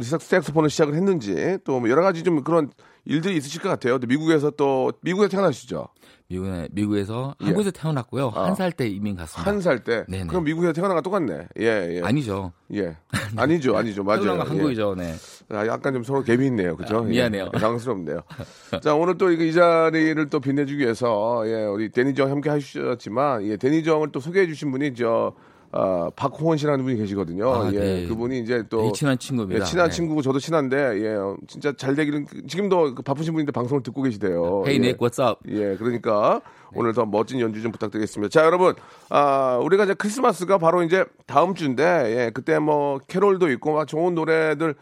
색- 0.02 0.20
색소폰을 0.22 0.70
시작을 0.70 0.94
했는지 0.94 1.58
또뭐 1.64 1.88
여러 1.90 2.02
가지 2.02 2.22
좀 2.22 2.42
그런 2.42 2.70
일들이 3.06 3.36
있으실 3.36 3.60
것 3.60 3.68
같아요. 3.68 3.98
또 3.98 4.06
미국에서 4.06 4.50
또 4.50 4.92
미국에 5.02 5.28
태어나시죠? 5.28 5.88
미국에, 6.28 6.68
미국에서 6.72 7.34
예. 7.42 7.44
한국에서 7.46 7.70
태어났고요. 7.70 8.32
아. 8.34 8.46
한살 8.46 8.72
때 8.72 8.88
이민 8.88 9.14
갔습니다. 9.14 9.50
한 9.50 9.60
살 9.60 9.84
때. 9.84 10.04
네네. 10.08 10.26
그럼 10.28 10.44
미국에서 10.44 10.72
태어난 10.72 10.96
거 10.96 11.02
똑같네. 11.02 11.48
예, 11.60 11.96
예. 11.96 12.00
아니죠. 12.02 12.52
예. 12.72 12.96
아니죠, 13.36 13.76
아니죠. 13.76 14.02
맞아요. 14.04 14.22
태어난 14.22 14.38
거 14.38 14.44
예. 14.46 14.48
한국이죠. 14.56 14.94
네. 14.96 15.14
아, 15.50 15.66
약간 15.66 15.92
좀 15.92 16.02
서로 16.02 16.24
갭이 16.24 16.46
있네요. 16.46 16.76
그죠? 16.76 16.98
아, 16.98 17.02
미안해요. 17.02 17.50
예, 17.54 17.58
당황스럽네요. 17.58 18.20
자, 18.82 18.94
오늘 18.94 19.18
또 19.18 19.30
이 19.30 19.52
자리를 19.52 20.30
또 20.30 20.40
빛내주기 20.40 20.80
위해서, 20.80 21.42
예, 21.46 21.64
우리 21.66 21.90
데니정 21.90 22.30
함께 22.30 22.48
하셨지만, 22.50 23.44
예, 23.46 23.56
데니정을 23.58 24.10
또 24.12 24.18
소개해 24.20 24.46
주신 24.46 24.70
분이 24.70 24.94
저, 24.94 25.34
아, 25.76 26.08
박홍원 26.14 26.56
씨라는 26.56 26.84
분이 26.84 26.96
계시거든요. 26.98 27.52
아, 27.52 27.70
예, 27.72 27.78
네. 27.78 28.06
그분이 28.06 28.38
이제 28.38 28.62
또. 28.70 28.92
친한 28.92 29.18
친구입니다. 29.18 29.60
예, 29.60 29.64
친한 29.64 29.90
네. 29.90 29.94
친구고 29.96 30.22
저도 30.22 30.38
친한데, 30.38 30.76
예, 31.02 31.14
어, 31.14 31.36
진짜 31.48 31.72
잘 31.76 31.96
되기는, 31.96 32.26
지금도 32.46 32.94
그 32.94 33.02
바쁘신 33.02 33.32
분인데 33.32 33.50
방송을 33.50 33.82
듣고 33.82 34.02
계시대요. 34.02 34.62
Hey 34.66 34.74
예. 34.74 34.76
Nick, 34.76 34.98
what's 34.98 35.20
up? 35.20 35.40
예, 35.48 35.76
그러니까 35.76 36.40
오늘 36.74 36.92
더 36.92 37.04
멋진 37.04 37.40
연주 37.40 37.60
좀 37.60 37.72
부탁드리겠습니다. 37.72 38.30
자, 38.30 38.46
여러분, 38.46 38.74
아, 39.10 39.58
우리가 39.64 39.82
이제 39.84 39.94
크리스마스가 39.94 40.58
바로 40.58 40.84
이제 40.84 41.04
다음 41.26 41.56
주인데, 41.56 41.82
예, 42.16 42.30
그때 42.32 42.60
뭐 42.60 43.00
캐롤도 43.08 43.50
있고 43.50 43.74
막 43.74 43.88
좋은 43.88 44.14
노래들 44.14 44.76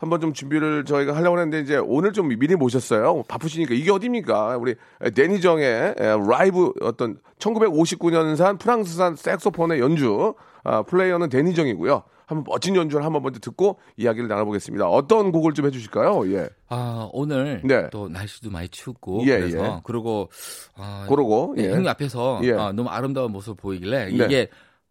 한번 0.00 0.18
좀 0.18 0.32
준비를 0.32 0.86
저희가 0.86 1.14
하려고 1.14 1.38
했는데 1.38 1.60
이제 1.60 1.76
오늘 1.76 2.14
좀 2.14 2.28
미리 2.28 2.56
모셨어요. 2.56 3.22
바쁘시니까 3.28 3.74
이게 3.74 3.90
어딥니까? 3.90 4.56
우리 4.56 4.74
데니정의 5.14 5.94
예, 6.00 6.16
라이브 6.26 6.72
어떤 6.80 7.18
1959년산 7.38 8.58
프랑스산 8.58 9.14
색소폰의 9.14 9.78
연주 9.78 10.34
아, 10.64 10.82
플레이어는 10.82 11.28
데니정이고요. 11.28 12.02
한번 12.24 12.44
멋진 12.46 12.76
연주를 12.76 13.04
한번 13.04 13.22
먼저 13.22 13.40
듣고 13.40 13.78
이야기를 13.98 14.26
나눠보겠습니다. 14.26 14.88
어떤 14.88 15.32
곡을 15.32 15.52
좀 15.52 15.66
해주실까요? 15.66 16.32
예, 16.32 16.48
아, 16.68 17.10
오늘 17.12 17.60
네. 17.62 17.90
또 17.90 18.08
날씨도 18.08 18.50
많이 18.50 18.70
춥고 18.70 19.24
예, 19.26 19.38
그래서 19.38 19.64
예. 19.64 19.80
그리고 19.84 20.30
아, 20.76 21.04
그러고 21.10 21.52
네, 21.58 21.64
예. 21.64 21.72
형님 21.72 21.88
앞에서 21.88 22.40
예. 22.44 22.52
아, 22.52 22.72
너무 22.72 22.88
아름다운 22.88 23.32
모습 23.32 23.58
보이길래 23.58 24.06
네. 24.06 24.10
이게 24.12 24.48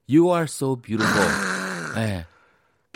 You 0.07 0.27
are 0.35 0.43
so 0.43 0.75
beautiful. 0.75 1.27
네. 1.95 2.25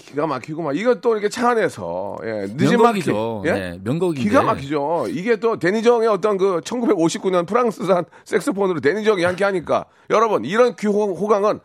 기가 0.06 0.28
막히고 0.28 0.62
막 0.62 0.78
이거 0.78 0.96
또 0.96 1.14
이렇게 1.14 1.30
차 1.30 1.50
안에서 1.52 2.18
예, 2.24 2.48
늦은 2.50 2.78
명곡이죠. 2.78 3.44
예? 3.46 3.52
네, 3.52 3.80
명곡인데. 3.84 4.22
기가 4.22 4.44
막히죠. 4.44 5.06
이게 5.10 5.38
또 5.38 5.58
데니정의 5.58 6.08
어떤 6.08 6.38
그 6.38 6.62
1959년 6.62 7.48
프랑스산 7.48 8.06
색소폰으로 8.26 8.80
데니정이 8.80 9.24
함께 9.24 9.44
하니까 9.46 9.86
여러분 10.10 10.46
이런 10.46 10.76
귀호 10.76 11.14
호강은 11.16 11.60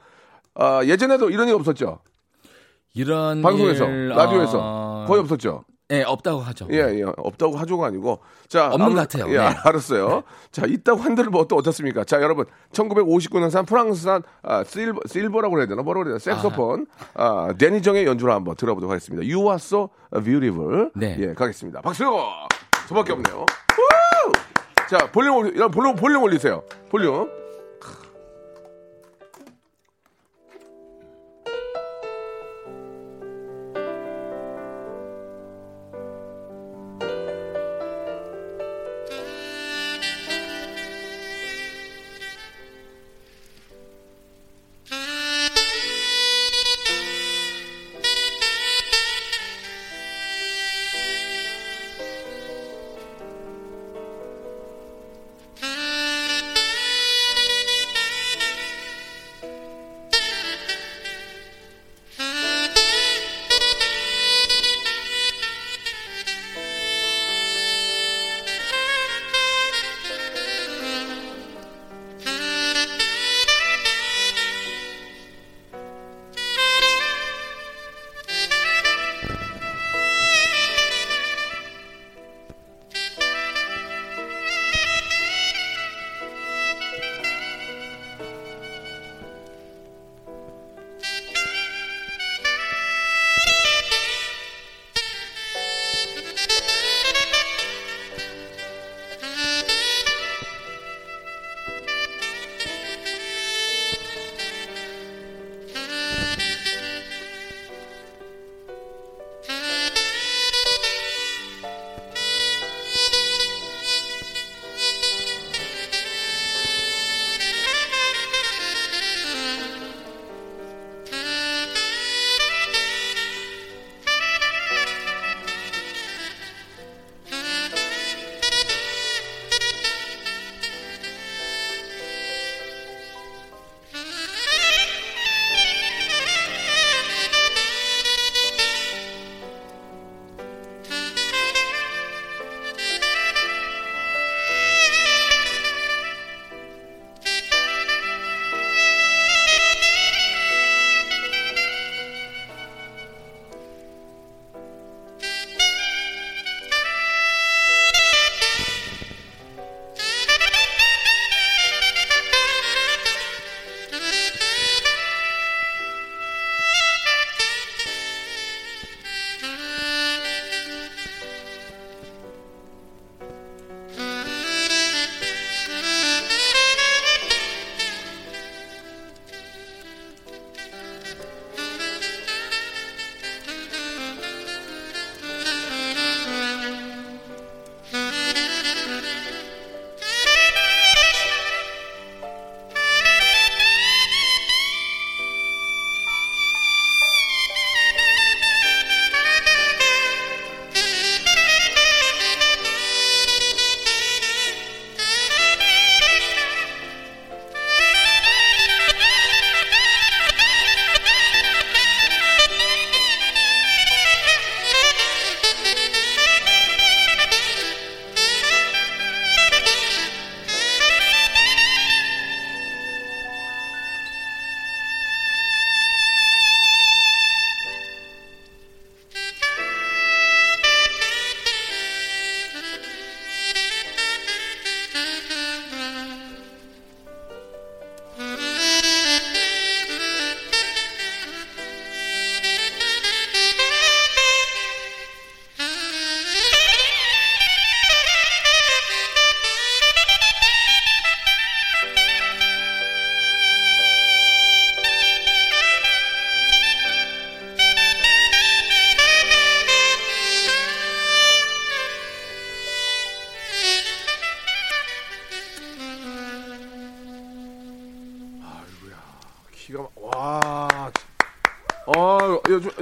어, 0.55 0.81
예전에도 0.85 1.31
이런 1.31 1.49
일 1.49 1.55
없었죠. 1.55 2.01
이런 2.95 3.43
방송에서 3.43 3.85
일, 3.87 4.09
라디오에서 4.09 4.59
어, 4.61 5.05
거의 5.07 5.21
없었죠. 5.21 5.65
네, 5.91 6.03
없다고 6.03 6.41
하죠. 6.41 6.69
예, 6.71 6.77
예. 6.99 7.03
없다고 7.17 7.57
하조가 7.57 7.87
아니고. 7.87 8.19
자. 8.47 8.67
없는 8.67 8.83
아무- 8.87 8.95
것 8.95 9.09
같아요. 9.09 9.33
예, 9.33 9.39
네. 9.39 9.45
알았어요. 9.65 10.23
자, 10.53 10.67
있다고 10.67 11.01
한들 11.01 11.25
뭐 11.31 11.45
또 11.49 11.57
어떻습니까? 11.57 12.05
자, 12.05 12.21
여러분. 12.21 12.45
1959년산 12.73 13.67
프랑스산 13.67 14.23
아, 14.43 14.65
silver, 14.65 15.01
silver라고 15.07 15.55
그래야 15.55 15.67
되나? 15.67 15.81
뭐라고 15.83 16.05
그래야 16.05 16.19
되나? 16.19 16.37
색소폰. 16.37 16.87
아, 17.15 17.55
데니정의 17.57 18.05
연주를 18.05 18.35
한번 18.35 18.55
들어보도록 18.57 18.91
하겠습니다. 18.93 19.23
You 19.27 19.41
are 19.47 19.55
so 19.57 19.89
beautiful. 20.23 20.91
네. 20.95 21.17
예, 21.21 21.33
가겠습니다. 21.33 21.81
박수! 21.81 22.05
저밖에 22.87 23.13
없네요. 23.15 23.47
우! 23.47 24.33
자, 24.91 25.11
볼륨 25.11 25.37
올리, 25.37 25.53
볼륨, 25.71 25.97
볼륨 25.97 26.23
올리세요. 26.23 26.63
볼륨. 26.91 27.31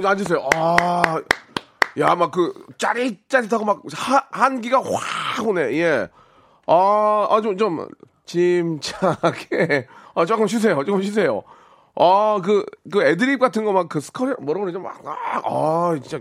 야, 0.07 0.15
좀 0.15 0.39
앉으세요. 0.41 0.49
아. 0.55 1.21
야, 1.99 2.15
막 2.15 2.31
그 2.31 2.53
짜릿짜릿하고 2.77 3.65
막 3.65 3.81
하, 3.93 4.23
한기가 4.31 4.81
확 4.81 5.47
오네. 5.47 5.73
예. 5.79 6.07
아, 6.67 7.27
아, 7.29 7.41
좀, 7.41 7.57
좀, 7.57 7.87
짐작해. 8.25 9.87
아, 10.15 10.25
조금 10.25 10.47
쉬세요. 10.47 10.83
조금 10.85 11.01
쉬세요. 11.01 11.43
아, 11.95 12.39
그, 12.43 12.63
그 12.91 13.01
애드립 13.03 13.39
같은 13.39 13.65
거 13.65 13.71
막 13.73 13.89
그 13.89 13.99
스커리, 13.99 14.35
뭐라 14.39 14.61
그러죠? 14.61 14.79
막, 14.79 15.01
아, 15.05 15.41
아, 15.43 15.97
진짜 16.01 16.19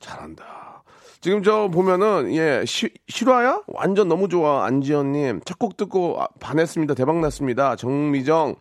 잘한다. 0.00 0.82
지금 1.20 1.42
저 1.42 1.68
보면은, 1.68 2.34
예, 2.34 2.64
시, 2.66 2.90
실화야? 3.08 3.62
완전 3.68 4.08
너무 4.08 4.28
좋아. 4.28 4.64
안지현님. 4.66 5.40
첫 5.44 5.58
곡 5.58 5.76
듣고 5.76 6.20
아, 6.20 6.26
반했습니다. 6.40 6.94
대박 6.94 7.18
났습니다. 7.20 7.76
정미정. 7.76 8.56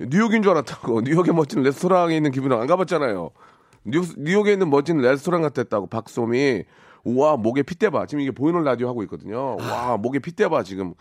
뉴욕인 0.00 0.42
줄 0.42 0.52
알았다고. 0.52 1.00
뉴욕의 1.04 1.34
멋진 1.34 1.62
레스토랑에 1.62 2.14
있는 2.16 2.30
기분을 2.30 2.56
안 2.56 2.66
가봤잖아요. 2.68 3.30
뉴, 3.88 4.02
뉴욕 4.18 4.46
에 4.48 4.52
있는 4.52 4.68
멋진 4.70 4.98
레스토랑 4.98 5.42
같았다고. 5.42 5.86
박소미. 5.86 6.64
우와, 7.04 7.36
목에 7.36 7.62
핏대봐. 7.62 8.06
지금 8.06 8.20
이게 8.20 8.30
보이는 8.30 8.62
라디오 8.62 8.88
하고 8.88 9.02
있거든요. 9.04 9.56
와, 9.56 9.96
목에 9.96 10.18
핏대봐. 10.18 10.62
지금. 10.62 10.94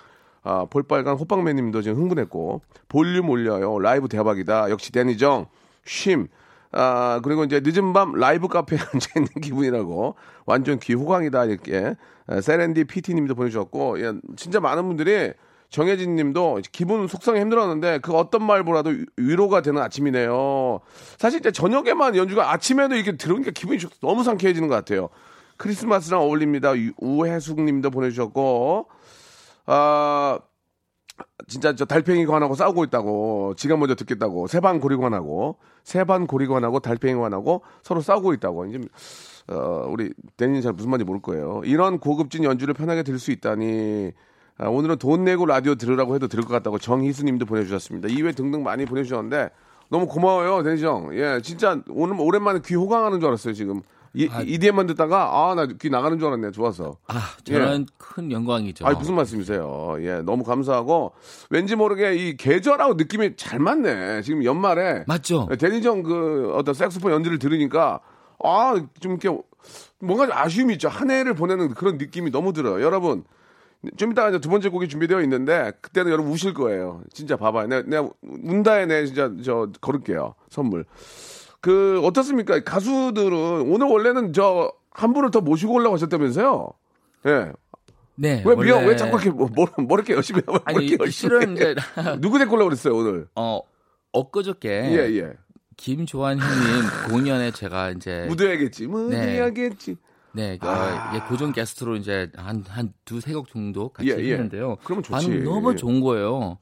아, 0.44 0.66
볼빨간 0.70 1.18
호빵맨님도 1.18 1.82
지금 1.82 1.98
흥분했고. 1.98 2.62
볼륨 2.88 3.30
올려요. 3.30 3.80
라이브 3.80 4.08
대박이다. 4.08 4.70
역시 4.70 4.92
데니정. 4.92 5.48
쉼. 5.86 6.28
아, 6.72 7.20
그리고 7.24 7.44
이제 7.44 7.62
늦은 7.64 7.92
밤 7.94 8.14
라이브 8.14 8.48
카페에 8.48 8.80
앉아있는 8.94 9.42
기분이라고. 9.42 10.16
완전 10.46 10.80
귀호강이다. 10.80 11.46
이렇게. 11.46 11.96
아, 12.28 12.40
Serendipity님도 12.40 13.36
보내주셨고. 13.36 14.00
예, 14.02 14.14
진짜 14.38 14.62
많은 14.62 14.88
분들이 14.88 15.34
정혜진 15.70 16.16
님도 16.16 16.62
기분 16.72 17.08
속상해 17.08 17.42
힘들었는데 17.42 18.00
그 18.00 18.14
어떤 18.14 18.44
말보다도 18.44 18.90
위- 18.92 19.06
위로가 19.18 19.62
되는 19.62 19.82
아침이네요. 19.82 20.80
사실 21.18 21.40
이제 21.40 21.52
저녁에만 21.52 22.16
연주가 22.16 22.52
아침에도 22.52 22.96
이렇게 22.96 23.18
들으니까 23.18 23.52
기분이 23.52 23.78
좋- 23.80 23.92
너무 24.02 24.24
상쾌해지는 24.24 24.70
것 24.70 24.76
같아요. 24.76 25.10
크리스마스랑 25.58 26.22
어울립니다. 26.22 26.76
유- 26.78 26.94
우혜숙 26.98 27.62
님도 27.62 27.90
보내주셨고, 27.90 28.88
아, 29.66 30.40
진짜 31.48 31.76
저 31.76 31.86
달팽이 31.86 32.26
관하고 32.26 32.56
싸우고 32.56 32.84
있다고 32.86 33.56
지가 33.58 33.76
먼저 33.78 33.96
듣겠다고 33.96 34.48
세반 34.48 34.80
고리관하고 34.80 35.58
세반 35.84 36.28
고리관하고 36.28 36.80
달팽이 36.80 37.16
관하고 37.20 37.64
서로 37.84 38.02
싸우고 38.02 38.34
있다고 38.34 38.66
이제 38.68 38.80
어 39.50 39.88
우리 39.90 40.12
데니는 40.36 40.62
잘 40.62 40.74
무슨 40.74 40.92
말인지 40.92 41.06
모를 41.06 41.22
거예요. 41.22 41.62
이런 41.66 42.00
고급진 42.00 42.44
연주를 42.44 42.74
편하게 42.74 43.02
들을 43.04 43.18
수 43.18 43.32
있다니 43.32 44.12
아, 44.58 44.68
오늘은 44.68 44.98
돈 44.98 45.24
내고 45.24 45.46
라디오 45.46 45.76
들으라고 45.76 46.16
해도 46.16 46.28
들을 46.28 46.44
것 46.44 46.52
같다고 46.54 46.80
정희수님도 46.80 47.46
보내주셨습니다. 47.46 48.08
이외 48.10 48.32
등등 48.32 48.64
많이 48.64 48.86
보내주셨는데 48.86 49.50
너무 49.90 50.08
고마워요 50.08 50.64
데니정. 50.64 51.16
예 51.18 51.40
진짜 51.44 51.80
오늘 51.90 52.16
오랜만에 52.20 52.60
귀 52.66 52.76
호강하는 52.76 53.20
줄 53.20 53.28
알았어요 53.30 53.54
지금. 53.54 53.82
이, 54.14 54.28
아. 54.32 54.42
EDM만 54.42 54.88
듣다가 54.88 55.26
아 55.52 55.54
나 55.54 55.68
귀 55.68 55.90
나가는 55.92 56.18
줄 56.18 56.28
알았네 56.30 56.52
좋아서. 56.52 56.98
아, 57.08 57.20
저는 57.44 57.86
큰 58.00 58.32
영광이죠. 58.32 58.86
아니 58.88 58.98
무슨 58.98 59.14
말씀이세요? 59.16 59.98
예, 60.00 60.22
너무 60.26 60.44
감사하고 60.44 61.12
왠지 61.52 61.76
모르게 61.76 62.16
이 62.16 62.36
계절하고 62.36 62.96
느낌이 62.96 63.36
잘 63.36 63.60
맞네. 63.60 64.24
지금 64.24 64.44
연말에 64.44 65.04
맞죠? 65.08 65.48
데니정 65.60 66.02
그 66.04 66.52
어떤 66.56 66.74
색소폰 66.74 67.12
연주를 67.12 67.38
들으니까 67.38 68.00
아 68.44 68.74
좀 69.00 69.12
이렇게 69.14 69.30
뭔가 70.00 70.26
좀 70.26 70.36
아쉬움이 70.36 70.74
있죠. 70.74 70.90
한 70.90 71.12
해를 71.12 71.34
보내는 71.36 71.76
그런 71.76 71.98
느낌이 71.98 72.32
너무 72.32 72.54
들어요. 72.54 72.84
여러분 72.84 73.24
좀 73.96 74.12
이따가 74.12 74.30
이제 74.30 74.40
두 74.40 74.50
번째 74.50 74.70
곡이 74.70 74.88
준비되어 74.88 75.22
있는데 75.22 75.72
그때는 75.82 76.12
여러분 76.12 76.32
우실 76.32 76.54
거예요. 76.54 77.02
진짜 77.14 77.38
봐봐요. 77.38 77.68
내가, 77.68 77.84
내가 77.88 78.10
운다에 78.22 78.86
내 78.86 79.06
진짜 79.06 79.32
저 79.44 79.70
걸을게요. 79.82 80.36
선물. 80.50 80.86
그 81.62 82.02
어떻습니까? 82.04 82.60
가수들은 82.64 83.72
오늘 83.72 83.88
원래는 83.88 84.34
저 84.34 84.72
한 84.98 85.14
분을 85.14 85.30
더 85.30 85.42
모시고 85.42 85.74
올라고 85.76 85.94
하셨다면서요? 85.94 86.70
예. 87.28 87.52
네. 88.16 88.42
왜 88.44 88.56
미안 88.56 88.78
원래- 88.78 88.88
왜 88.88 88.96
자꾸 88.96 89.18
이렇게 89.18 89.30
뭐, 89.30 89.48
뭐, 89.54 89.68
뭐 89.78 89.96
이렇게 89.96 90.16
열심히 90.16 90.42
하고 90.48 90.58
아니, 90.66 90.86
이렇게 90.88 91.04
열심히 91.04 91.30
실은 91.40 91.50
해? 91.50 91.54
이제 91.54 91.76
누구 92.20 92.40
데리고 92.40 92.56
올라고 92.56 92.70
그랬어요 92.70 92.96
오늘? 92.96 93.28
어 93.36 93.60
엊그저께 94.14 94.70
예 94.70 95.18
예. 95.20 95.34
김조한 95.76 96.40
형님 96.40 97.12
공연에 97.12 97.52
제가 97.52 97.92
이제 97.92 98.26
무대야겠지. 98.28 98.88
무대야겠지. 98.88 99.92
네, 99.92 99.98
어, 100.62 100.68
아. 100.68 101.16
이게 101.16 101.26
고정 101.26 101.52
게스트로 101.52 101.96
이제 101.96 102.30
한 102.36 102.64
한 102.68 102.94
두세 103.06 103.34
곡 103.34 103.48
정도 103.50 103.90
같이 103.90 104.10
예, 104.10 104.16
예. 104.18 104.34
했는데요. 104.34 104.78
그러면 104.84 105.04
좋지. 105.04 105.12
반응 105.28 105.44
너무 105.44 105.76
좋은 105.76 106.00
거예요. 106.02 106.58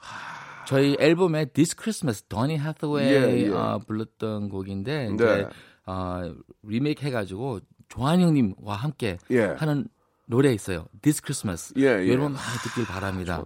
저희 0.67 0.95
앨범에 0.99 1.45
This 1.45 1.75
Christmas 1.75 2.23
더니 2.23 2.57
예, 3.01 3.45
예. 3.45 3.49
어, 3.49 3.79
불렀던 3.87 4.49
곡인데 4.49 5.09
네. 5.09 5.13
이제 5.13 5.47
어, 5.85 6.21
리메이크 6.63 7.05
해가지고 7.05 7.59
조한 7.89 8.19
형님과 8.21 8.73
함께 8.75 9.17
예. 9.31 9.43
하는 9.43 9.87
노래 10.25 10.51
있어요. 10.53 10.87
This 11.01 11.21
Christmas. 11.23 11.73
예, 11.77 11.83
예. 12.03 12.09
여러분 12.09 12.33
많이 12.33 12.57
듣길 12.63 12.85
바랍니다. 12.85 13.43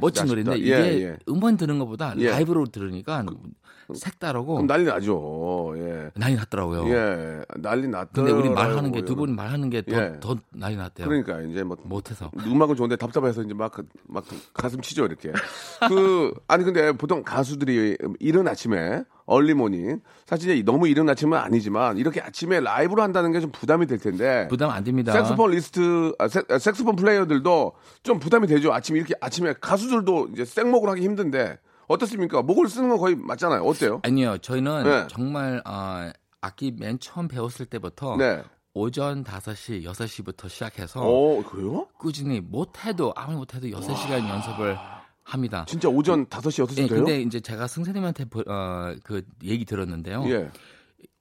멋진 0.00 0.22
아쉽다. 0.22 0.24
노래인데 0.24 0.52
예, 0.60 0.94
이게 0.94 1.04
예. 1.08 1.16
음원 1.28 1.58
듣는 1.58 1.78
것보다 1.78 2.14
예. 2.18 2.30
라이브로 2.30 2.64
들으니까 2.66 3.24
색다르고 3.94 4.54
그럼 4.54 4.66
난리 4.66 4.84
나죠. 4.84 5.74
예. 5.76 6.10
난리 6.14 6.34
났더라고요. 6.36 6.88
예. 6.88 7.44
난리 7.58 7.88
났더 7.88 8.10
근데 8.12 8.30
우리 8.32 8.48
말하는 8.48 8.92
게 8.92 9.02
두 9.02 9.14
분 9.16 9.34
말하는 9.34 9.70
게더 9.70 9.92
예. 9.96 10.20
더 10.20 10.36
난리 10.50 10.76
났대요. 10.76 11.06
그러니까 11.08 11.40
이제 11.42 11.62
뭐 11.62 11.76
못해서. 11.84 12.30
음악은 12.46 12.76
좋은데 12.76 12.96
답답해서 12.96 13.42
이제 13.42 13.54
막, 13.54 13.72
그- 13.72 13.86
막 14.08 14.24
가슴 14.54 14.80
치죠, 14.80 15.04
이렇게. 15.06 15.32
그, 15.88 16.32
아니, 16.48 16.64
근데 16.64 16.92
보통 16.92 17.22
가수들이 17.22 17.96
이른 18.20 18.48
아침에, 18.48 19.04
early 19.26 19.54
morning, 19.54 20.00
사실 20.26 20.50
이제 20.52 20.62
너무 20.64 20.88
이른 20.88 21.08
아침은 21.08 21.36
아니지만, 21.38 21.96
이렇게 21.98 22.20
아침에 22.20 22.60
라이브로 22.60 23.02
한다는 23.02 23.32
게 23.32 23.40
좀 23.40 23.50
부담이 23.50 23.86
될 23.86 23.98
텐데. 23.98 24.46
부담 24.48 24.70
안 24.70 24.84
됩니다. 24.84 25.12
saxophonist, 25.12 26.14
아, 26.18 26.28
색, 26.28 26.50
아, 26.50 26.58
색소폰 26.58 26.96
플레이어들도 26.96 27.72
좀 28.02 28.18
부담이 28.18 28.46
되죠. 28.46 28.72
아침에 28.72 28.98
이렇게 28.98 29.14
아침에 29.20 29.54
가수들도 29.60 30.28
이제 30.32 30.44
생목을 30.44 30.88
하기 30.90 31.02
힘든데, 31.02 31.58
어떻습니까? 31.88 32.42
목을 32.42 32.68
쓰는 32.68 32.88
건 32.88 32.98
거의 32.98 33.14
맞잖아요. 33.16 33.62
어때요? 33.64 34.00
아니요, 34.04 34.38
저희는 34.38 34.84
네. 34.84 35.06
정말 35.08 35.62
어, 35.66 36.10
악기 36.40 36.72
맨 36.72 36.98
처음 36.98 37.28
배웠을 37.28 37.66
때부터 37.66 38.16
네. 38.16 38.42
오전 38.74 39.22
5시, 39.24 39.84
6시부터 39.84 40.48
시작해서 40.48 41.00
어, 41.02 41.42
그래요? 41.44 41.88
꾸준히 41.98 42.40
못해도 42.40 43.12
아무리 43.14 43.36
못해도 43.36 43.66
6시간 43.68 44.28
연습을 44.28 44.78
합니다. 45.24 45.64
진짜 45.68 45.88
오전 45.88 46.26
5시, 46.26 46.64
6시 46.66 46.78
예, 46.78 46.86
돼요? 46.88 46.98
근데 47.04 47.20
이제 47.20 47.38
제가 47.40 47.66
승세님한테 47.66 48.24
보- 48.26 48.40
어, 48.46 48.94
그 49.04 49.22
얘기 49.44 49.64
들었는데요. 49.64 50.24
예. 50.28 50.50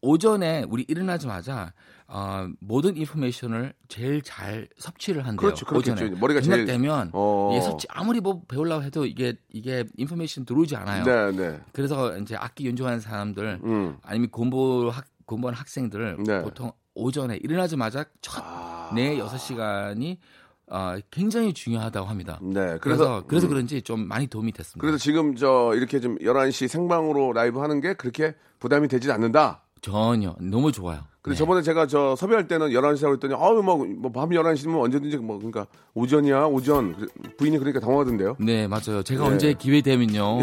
오전에 0.02 0.66
우리 0.70 0.84
일어나자마자 0.88 1.74
어, 2.14 2.46
모든 2.60 2.98
information을 2.98 3.74
제일 3.88 4.22
잘 4.22 4.68
섭취를 4.78 5.26
한대요. 5.26 5.38
그렇죠. 5.38 5.66
오전에 5.74 6.10
머리가 6.10 6.42
제일- 6.42 6.66
되면 6.66 7.10
어. 7.14 7.52
이게 7.54 7.62
섭취 7.62 7.88
아무리 7.90 8.20
뭐 8.20 8.42
배우려고 8.50 8.84
해도 8.84 9.06
이게 9.06 9.34
이게 9.50 9.86
information 9.96 10.44
들어오지 10.44 10.76
않아요. 10.76 11.06
네, 11.06 11.32
네. 11.32 11.60
그래서 11.72 12.18
이제 12.18 12.36
악기 12.36 12.68
연주하는 12.68 13.00
사람들 13.00 13.62
음. 13.64 13.98
아니면 14.04 14.30
공부 14.30 14.90
학 14.94 15.06
공부하는 15.26 15.58
학생들 15.58 16.18
네. 16.26 16.42
보통 16.42 16.74
오전에 16.96 17.38
일어나자마자 17.42 18.04
첫 18.20 18.44
아. 18.46 18.92
네 18.94 19.18
여섯 19.18 19.38
시간이 19.38 20.20
어, 20.68 20.98
굉장히 21.12 21.54
중요하다고 21.54 22.08
합니다. 22.08 22.40
네. 22.42 22.78
그래서 22.80 22.80
그래서, 22.82 23.24
그래서 23.28 23.48
음. 23.48 23.50
그런지 23.50 23.82
좀 23.82 24.06
많이 24.06 24.28
도움이 24.28 24.52
됐습니다. 24.52 24.82
그래서 24.82 24.98
지금 24.98 25.36
저 25.36 25.72
이렇게 25.76 26.02
좀 26.02 26.18
11시 26.18 26.68
생방으로 26.68 27.32
라이브 27.32 27.60
하는 27.60 27.80
게 27.80 27.94
그렇게 27.94 28.36
부담이 28.60 28.90
되진 28.90 29.12
않는다. 29.12 29.64
전혀 29.82 30.36
너무 30.42 30.74
좋아요. 30.74 31.04
근데 31.22 31.36
네. 31.36 31.38
저번에 31.38 31.62
제가 31.62 31.86
저 31.86 32.16
섭외할 32.16 32.48
때는 32.48 32.70
11시라고 32.70 33.14
했더니 33.14 33.36
아유 33.36 33.62
뭐밤 33.62 34.30
11시면 34.30 34.82
언제든지 34.82 35.18
뭐 35.18 35.38
그러니까 35.38 35.68
오전이야 35.94 36.46
오전 36.46 36.96
부인이 37.38 37.58
그러니까 37.60 37.80
당황하던데요. 37.80 38.38
네 38.40 38.68
맞아요. 38.68 39.04
제가 39.04 39.26
예. 39.26 39.28
언제 39.28 39.54
기회 39.54 39.82
되면요 39.82 40.42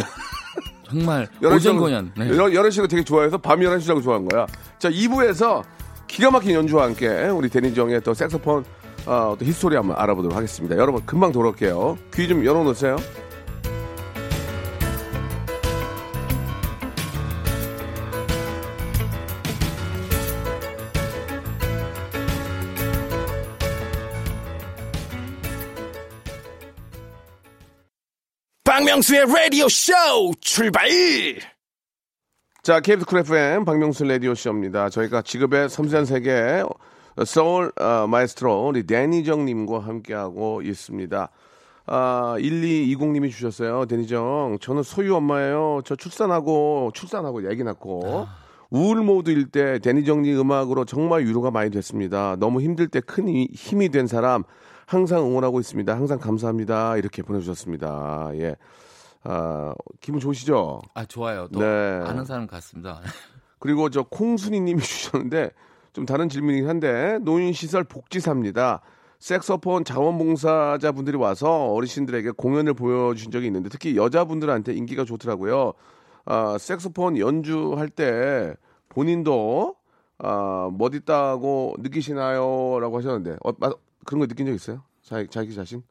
정말 0.89 1.27
11시라고 1.43 1.55
오전 1.57 1.79
공연. 1.79 2.13
네. 2.17 2.29
11시가 2.29 2.89
되게 2.89 3.03
좋아해서 3.03 3.39
밤 3.39 3.59
11시라고 3.61 4.03
좋아한 4.03 4.29
거야. 4.29 4.47
자 4.79 4.89
2부에서 4.89 5.65
기가 6.07 6.31
막힌 6.31 6.53
연주와 6.53 6.85
함께 6.85 7.09
우리 7.29 7.49
데니정의 7.49 8.01
또 8.03 8.15
색소폰 8.15 8.65
어, 9.07 9.35
또 9.39 9.45
히스토리 9.45 9.75
한번 9.75 9.97
알아보도록 9.99 10.37
하겠습니다. 10.37 10.77
여러분 10.77 11.05
금방 11.05 11.33
돌아올게요. 11.33 11.99
귀 12.15 12.29
좀 12.29 12.45
열어놓으세요. 12.45 12.97
박명수의 28.79 29.27
라디오 29.27 29.69
쇼 29.69 29.93
출발! 30.41 30.89
자, 32.63 32.79
KBS 32.79 33.07
쿨 33.07 33.19
FM 33.19 33.65
박명수 33.65 34.05
라디오 34.05 34.37
쇼입니다. 34.37 34.89
저희가 34.89 35.23
직업의 35.23 35.69
섬세한 35.69 36.05
세계 36.07 36.63
소울 37.27 37.73
어, 37.81 38.07
마에스트로 38.07 38.69
우리 38.69 38.87
데니정님과 38.87 39.81
함께하고 39.81 40.63
있습니다. 40.63 41.29
아, 41.87 42.37
1220님이 42.39 43.33
주셨어요. 43.33 43.87
데니정. 43.87 44.59
저는 44.61 44.85
소유 44.85 45.17
엄마예요. 45.17 45.81
저 45.85 45.97
출산하고, 45.97 46.93
출산하고 46.95 47.51
애기 47.51 47.65
낳고. 47.65 48.29
우울 48.71 49.03
모드일 49.03 49.47
때 49.51 49.81
데니정님 49.81 50.39
음악으로 50.39 50.85
정말 50.85 51.23
위로가 51.25 51.51
많이 51.51 51.71
됐습니다. 51.73 52.37
너무 52.39 52.61
힘들 52.61 52.87
때 52.87 53.01
큰 53.01 53.27
힘이 53.53 53.89
된 53.89 54.07
사람 54.07 54.45
항상 54.89 55.19
응원하고 55.27 55.61
있습니다. 55.61 55.95
항상 55.95 56.19
감사합니다. 56.19 56.97
이렇게 56.97 57.21
보내주셨습니다. 57.23 58.31
예. 58.37 58.57
아, 59.23 59.75
기분 60.01 60.19
좋으시죠? 60.19 60.81
아 60.95 61.05
좋아요. 61.05 61.47
또 61.53 61.61
네. 61.61 61.67
아는 62.07 62.25
사람 62.25 62.47
같습니다. 62.47 63.03
그리고 63.61 63.91
저 63.91 64.03
콩순이 64.05 64.59
님이 64.61 64.81
주셨는데 64.81 65.51
좀 65.93 66.07
다른 66.07 66.31
질문이긴 66.31 66.67
한데 66.67 67.19
노인시설 67.21 67.85
복지사입니다. 67.85 68.81
색소폰 69.19 69.85
자원봉사자분들이 69.85 71.19
와서 71.19 71.67
어르신들에게 71.75 72.31
공연을 72.31 72.73
보여주신 72.73 73.31
적이 73.31 73.49
있는데 73.49 73.69
특히 73.69 73.95
여자분들한테 73.95 74.73
인기가 74.73 75.05
좋더라고요. 75.05 75.75
아, 76.25 76.57
색소폰 76.59 77.19
연주할 77.19 77.91
때 77.91 78.55
본인도 78.89 79.75
아, 80.17 80.71
멋있다고 80.73 81.75
느끼시나요? 81.81 82.81
라고 82.81 82.97
하셨는데 82.97 83.37
어, 83.45 83.53
마- 83.59 83.73
그런 84.09 84.21
거 84.21 84.27
느낀 84.27 84.47
적 84.47 84.55
있어요? 84.55 84.83
자기, 85.03 85.29
자기 85.29 85.55
자신? 85.55 85.83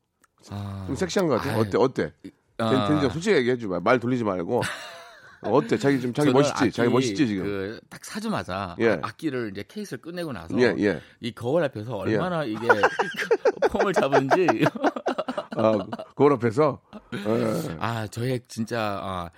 아, 0.50 0.86
좀 0.88 0.96
섹시한 0.96 1.28
것 1.28 1.36
같아. 1.36 1.52
아유. 1.52 1.60
어때? 1.60 1.78
어때? 1.78 2.14
아, 2.58 2.88
된 2.88 3.10
솔직히 3.12 3.36
얘기해 3.36 3.60
줘 3.60 3.68
봐. 3.70 3.80
말 3.80 4.00
돌리지 4.00 4.24
말고. 4.24 4.64
어때? 5.42 5.78
자기 5.78 6.02
좀 6.02 6.12
자기 6.14 6.32
멋있지? 6.32 6.72
자기 6.72 6.90
멋있지 6.90 7.28
지금? 7.28 7.44
그, 7.44 7.80
딱 7.92 8.04
사주마자 8.04 8.76
예. 8.80 9.00
악기를 9.04 9.52
이제 9.52 9.64
케이스를 9.68 10.02
꺼내고 10.02 10.32
나서 10.32 10.60
예, 10.60 10.74
예. 10.80 11.00
이 11.20 11.32
거울 11.32 11.64
앞에서 11.64 11.96
얼마나 11.96 12.44
이게 12.44 12.68
그 12.68 13.70
폼을 13.70 13.94
잡은지 13.94 14.48
아, 15.56 15.78
그걸 16.10 16.34
앞에서 16.34 16.82
예. 17.14 17.78
아 17.80 18.08
저의 18.08 18.42
진짜 18.48 19.00
아, 19.00 19.30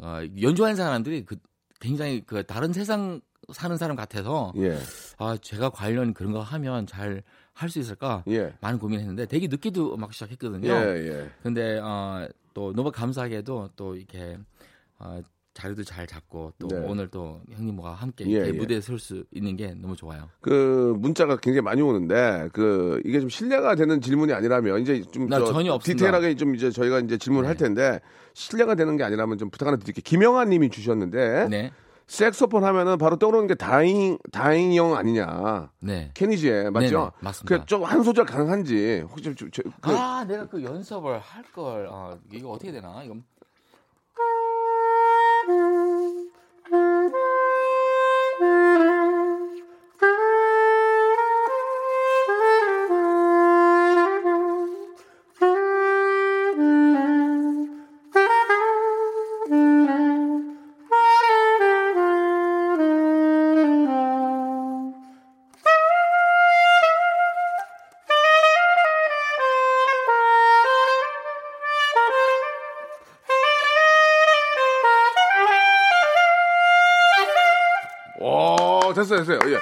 어, 0.00 0.20
연주하는 0.40 0.76
사람들이 0.76 1.24
그 1.24 1.34
굉장히 1.80 2.22
그 2.24 2.44
다른 2.44 2.72
세상 2.72 3.20
사는 3.52 3.76
사람 3.76 3.96
같아서 3.96 4.52
예, 4.58 4.78
아 5.18 5.36
제가 5.42 5.70
관련 5.70 6.14
그런 6.14 6.32
거 6.32 6.40
하면 6.40 6.86
잘 6.86 7.24
할 7.58 7.68
수 7.68 7.80
있을까 7.80 8.22
예, 8.28 8.54
많은 8.60 8.78
고민했는데 8.78 9.26
되게 9.26 9.48
늦게도 9.48 9.96
막 9.96 10.12
시작했거든요. 10.14 10.68
예, 10.68 11.08
예. 11.08 11.30
근데 11.42 11.80
어, 11.80 12.28
또 12.54 12.72
너무 12.72 12.92
감사하게도 12.92 13.70
또 13.74 13.96
이렇게 13.96 14.38
어, 15.00 15.20
자리도 15.54 15.82
잘 15.82 16.06
잡고 16.06 16.52
또 16.60 16.68
네. 16.68 16.76
오늘 16.86 17.08
또 17.08 17.40
형님과 17.50 17.94
함께 17.94 18.24
예, 18.28 18.46
예. 18.46 18.52
무대에 18.52 18.80
설 18.80 19.00
수 19.00 19.24
있는 19.32 19.56
게 19.56 19.74
너무 19.74 19.96
좋아요. 19.96 20.28
그 20.40 20.94
문자가 20.98 21.36
굉장히 21.36 21.62
많이 21.62 21.82
오는데 21.82 22.48
그 22.52 23.02
이게 23.04 23.18
좀 23.18 23.28
신뢰가 23.28 23.74
되는 23.74 24.00
질문이 24.00 24.32
아니라면 24.32 24.80
이제 24.80 25.02
좀나저 25.10 25.46
전혀 25.46 25.72
없습니다. 25.72 25.98
디테일하게 25.98 26.36
좀 26.36 26.54
이제 26.54 26.70
저희가 26.70 27.00
이제 27.00 27.18
질문을 27.18 27.48
할 27.48 27.56
네. 27.56 27.64
텐데 27.64 28.00
신뢰가 28.34 28.76
되는 28.76 28.96
게 28.96 29.02
아니라면 29.02 29.36
좀 29.36 29.50
부탁 29.50 29.66
하나 29.66 29.76
드릴게요. 29.78 30.02
김영아 30.04 30.44
님이 30.44 30.70
주셨는데 30.70 31.48
네, 31.48 31.72
색소폰 32.08 32.64
하면은 32.64 32.96
바로 32.96 33.16
떠오르는 33.16 33.46
게 33.46 33.54
다잉 33.54 34.18
다잉 34.32 34.74
형 34.74 34.96
아니냐 34.96 35.70
네. 35.80 36.10
케니지에 36.14 36.70
맞죠? 36.70 36.98
네네, 36.98 37.10
맞습니다. 37.20 37.60
그좀한 37.60 38.02
소절 38.02 38.24
가능한지 38.24 39.04
혹시 39.08 39.24
좀 39.24 39.34
저, 39.36 39.46
저, 39.52 39.62
그, 39.80 39.90
아, 39.90 40.24
내가 40.24 40.46
그 40.48 40.62
연습을 40.62 41.18
할 41.18 41.42
걸. 41.52 41.86
아, 41.90 42.16
이거 42.32 42.50
어떻게 42.50 42.72
되나? 42.72 43.02
이거 43.04 43.14
오 79.08 79.16
됐어요 79.16 79.38
됐어요. 79.38 79.52
예. 79.54 79.58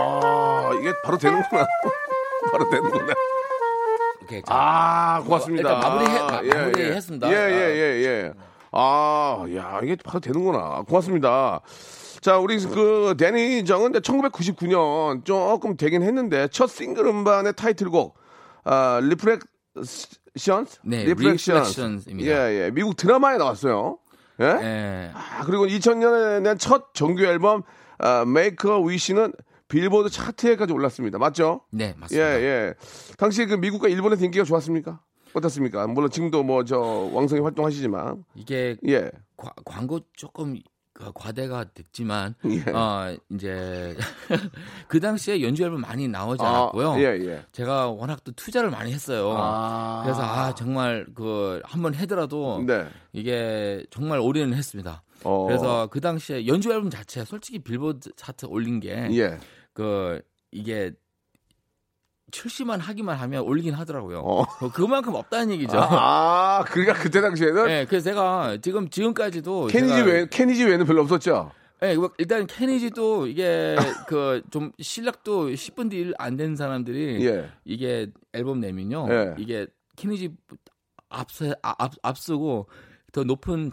아 0.00 0.70
이게 0.80 0.92
바로 1.04 1.18
되는구나. 1.18 1.66
바로 2.52 2.70
되는구나. 2.70 3.14
오케이. 4.22 4.42
자, 4.42 4.54
아, 4.54 5.22
고맙습니다. 5.24 5.70
일단 5.70 5.80
마무리해- 5.82 6.18
아, 6.18 6.26
마- 6.42 6.42
마무리했습니다. 6.64 7.30
예, 7.30 7.34
예, 7.34 7.76
예, 7.76 8.04
예. 8.06 8.32
아, 8.72 9.44
야, 9.56 9.80
이게 9.82 9.96
바로 10.04 10.20
되는구나. 10.20 10.82
고맙습니다. 10.88 11.60
자, 12.20 12.36
우리 12.38 12.58
그 12.58 13.14
데니 13.18 13.64
정은 13.64 13.92
1999년 13.92 15.24
조금 15.24 15.76
되긴 15.76 16.02
했는데 16.02 16.48
첫 16.48 16.68
싱글 16.68 17.06
음반의 17.06 17.54
타이틀곡 17.54 18.16
아, 18.64 19.00
Reflections? 19.02 20.80
네, 20.84 21.04
Reflections. 21.04 21.50
Reflections입니다. 21.80 22.30
예, 22.30 22.64
예. 22.66 22.70
미국 22.70 22.96
드라마에 22.96 23.36
나왔어요. 23.38 23.98
예? 24.40 24.44
예. 24.46 25.10
아, 25.14 25.42
그리고 25.46 25.66
2000년에 25.66 26.42
낸 26.42 26.58
첫 26.58 26.92
정규 26.94 27.24
앨범 27.24 27.62
아, 27.98 28.22
Make 28.26 28.70
a 28.70 28.82
Wish는 28.82 29.32
빌보드 29.68 30.08
차트에까지 30.10 30.72
올랐습니다. 30.72 31.18
맞죠? 31.18 31.60
네, 31.70 31.88
예, 31.94 31.94
맞습니다. 31.98 32.40
예. 32.40 32.74
당시 33.18 33.44
그 33.46 33.54
미국과 33.54 33.88
일본의 33.88 34.18
인기가 34.20 34.44
좋았습니까? 34.44 35.00
어떻습니까? 35.34 35.86
물론 35.86 36.10
지금도 36.10 36.42
뭐 36.42 36.64
저 36.64 36.78
왕성히 37.12 37.42
활동하시지만 37.42 38.24
이게 38.34 38.76
예, 38.86 39.10
과- 39.36 39.52
광고 39.66 40.00
조금 40.16 40.56
그 40.94 41.12
과대가 41.14 41.64
됐지만 41.74 42.34
예. 42.46 42.70
어 42.72 43.14
이제 43.30 43.94
그 44.88 44.98
당시에 45.00 45.42
연주 45.42 45.62
앨범 45.62 45.82
많이 45.82 46.08
나오지 46.08 46.42
아, 46.42 46.48
않았고요. 46.48 46.94
예, 46.98 47.04
예. 47.26 47.42
제가 47.52 47.88
워낙 47.90 48.24
또 48.24 48.32
투자를 48.32 48.70
많이 48.70 48.92
했어요. 48.92 49.32
아. 49.36 50.00
그래서 50.02 50.22
아 50.22 50.54
정말 50.54 51.06
그 51.14 51.60
한번 51.64 51.94
해더라도 51.94 52.64
네. 52.66 52.86
이게 53.12 53.84
정말 53.90 54.18
올인을 54.18 54.56
했습니다. 54.56 55.02
어. 55.24 55.46
그래서 55.46 55.86
그 55.88 56.00
당시에 56.00 56.46
연주 56.46 56.72
앨범 56.72 56.90
자체 56.90 57.24
솔직히 57.24 57.58
빌보드 57.58 58.10
차트 58.16 58.46
올린 58.46 58.80
게그 58.80 59.16
예. 59.16 59.38
이게 60.50 60.92
출시만 62.30 62.78
하기만 62.80 63.16
하면 63.16 63.42
올리긴 63.42 63.72
하더라고요. 63.74 64.20
어. 64.20 64.42
어, 64.42 64.70
그만큼 64.74 65.14
없다는 65.14 65.50
얘기죠. 65.54 65.78
아, 65.80 66.62
그러니까 66.68 66.92
그때 67.02 67.20
당시에는 67.22 67.66
네, 67.66 67.84
그래서 67.86 68.04
제가 68.10 68.58
지금 68.60 68.90
지금까지도 68.90 69.68
케니지 69.68 69.94
제가- 69.94 70.06
외 70.06 70.26
케니지 70.28 70.64
외에는 70.64 70.84
별로 70.84 71.02
없었죠. 71.02 71.52
네, 71.80 71.94
뭐 71.96 72.10
일단 72.18 72.46
케니지도 72.46 73.28
이게 73.28 73.76
그 74.08 74.42
좀 74.50 74.72
실력도 74.80 75.50
10분 75.50 75.88
딜안된 75.90 76.56
사람들이 76.56 77.24
예. 77.26 77.48
이게 77.64 78.08
앨범 78.34 78.60
내면요. 78.60 79.06
예. 79.10 79.34
이게 79.38 79.66
케니지 79.96 80.30
앞서 81.08 81.54
아, 81.62 81.74
앞 81.78 81.92
앞서고 82.02 82.68
더 83.12 83.24
높은 83.24 83.72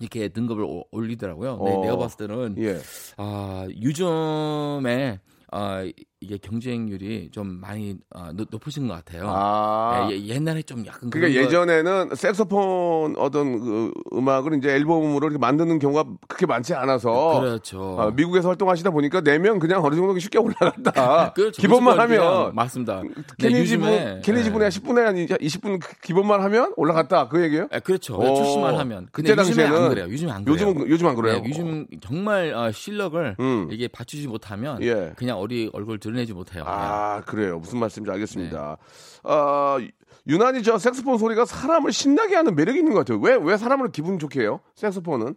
이렇게 0.00 0.28
등급을 0.28 0.64
오- 0.64 0.84
올리더라고요. 0.90 1.60
네, 1.64 1.74
어. 1.74 1.80
내가 1.82 1.96
봤을 1.98 2.26
때는 2.26 2.54
예. 2.58 2.78
아, 3.16 3.66
요즘에 3.82 5.20
아, 5.52 5.82
이게 6.22 6.36
경쟁률이 6.36 7.30
좀 7.32 7.46
많이 7.62 7.96
아, 8.14 8.30
높- 8.34 8.48
높으신 8.50 8.86
것 8.86 8.92
같아요. 8.92 9.24
아. 9.26 10.06
예, 10.10 10.14
예, 10.16 10.26
옛날에 10.26 10.60
좀 10.60 10.84
약간 10.84 11.08
그러니까 11.08 11.40
예전에는 11.40 12.14
색소폰 12.14 13.16
어떤 13.16 13.58
그 13.58 13.90
음악을 14.12 14.58
이제 14.58 14.68
앨범으로 14.68 15.26
이렇게 15.28 15.38
만드는 15.38 15.78
경우가 15.78 16.04
그렇게 16.28 16.44
많지 16.44 16.74
않아서 16.74 17.40
그렇죠. 17.40 17.96
아, 17.98 18.10
미국에서 18.10 18.48
활동하시다 18.48 18.90
보니까 18.90 19.22
내면 19.22 19.58
그냥 19.58 19.82
어느 19.82 19.94
정도 19.96 20.18
쉽게 20.18 20.38
올라간다. 20.38 21.32
그렇죠. 21.34 21.62
기본만 21.62 21.98
하면 22.00 22.54
맞습니다. 22.54 23.00
네, 23.02 23.08
케니지 23.38 23.78
분 23.78 24.20
케니지 24.20 24.48
예. 24.48 24.52
분에 24.52 24.68
10분에 24.68 25.00
한 25.02 25.14
20분 25.16 25.80
기본만 26.02 26.42
하면 26.42 26.74
올라갔다. 26.76 27.28
그 27.28 27.42
얘기예요? 27.44 27.68
예, 27.72 27.78
그렇죠. 27.78 28.16
오. 28.18 28.34
출시만 28.34 28.76
하면. 28.76 29.08
그때 29.10 29.30
요즘에 29.30 29.64
안 29.64 29.70
당시에는 29.72 29.88
그래요. 29.88 30.06
요즘 30.10 30.28
안 30.30 30.44
그래요. 30.44 30.54
요즘은 30.68 30.90
요즘 30.90 31.06
안 31.06 31.14
그래요. 31.14 31.40
네, 31.40 31.48
요즘 31.48 31.86
정말 32.02 32.52
어, 32.52 32.70
실력을 32.70 33.36
음. 33.40 33.68
이게 33.72 33.88
받치지 33.88 34.28
못하면 34.28 34.82
예. 34.82 35.12
그냥 35.16 35.38
어리 35.38 35.70
얼굴 35.72 35.98
드러내지 36.10 36.32
못해요. 36.32 36.64
아 36.66 37.22
그래요. 37.26 37.58
무슨 37.58 37.78
말씀인지 37.78 38.10
알겠습니다. 38.10 38.76
네. 39.24 39.30
어, 39.30 39.78
유난히 40.26 40.62
저 40.62 40.78
색소폰 40.78 41.18
소리가 41.18 41.44
사람을 41.44 41.92
신나게 41.92 42.36
하는 42.36 42.54
매력이 42.54 42.78
있는 42.78 42.92
것 42.92 43.00
같아요. 43.00 43.18
왜 43.20 43.36
왜 43.36 43.56
사람을 43.56 43.90
기분 43.92 44.18
좋게 44.18 44.40
해요? 44.40 44.60
색소폰은 44.74 45.34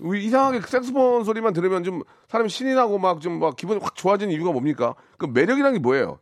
왜 0.00 0.20
이상하게 0.20 0.60
색소폰 0.60 1.24
소리만 1.24 1.52
들으면 1.52 1.84
좀 1.84 2.02
사람이 2.28 2.48
신이 2.48 2.74
나고 2.74 2.98
막 2.98 3.20
좀 3.20 3.38
막 3.38 3.56
기분이 3.56 3.80
확 3.80 3.94
좋아지는 3.94 4.32
이유가 4.32 4.50
뭡니까? 4.52 4.94
그 5.18 5.26
매력이라는 5.26 5.74
게 5.74 5.78
뭐예요? 5.78 6.18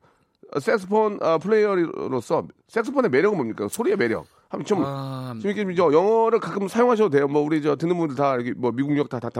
어, 0.55 0.61
색소폰 0.61 1.19
어, 1.23 1.39
플레이어로서 1.39 2.47
색소폰의 2.69 3.11
매력은 3.11 3.37
뭡니까? 3.37 3.69
소리의 3.69 3.97
매력. 3.97 4.27
한번 4.49 4.67
좀 4.67 4.83
아, 4.85 5.35
좀 5.41 5.51
이렇게 5.51 5.75
저 5.75 5.91
영어를 5.91 6.39
가끔 6.39 6.69
사용하셔도 6.69 7.09
돼요. 7.09 7.27
뭐 7.27 7.41
우리 7.41 7.63
저 7.63 7.75
듣는 7.75 7.97
분들 7.97 8.17
다 8.17 8.35
이렇게 8.35 8.53
뭐 8.55 8.71
미국 8.71 8.95
유학 8.95 9.09
다, 9.09 9.19
다 9.19 9.31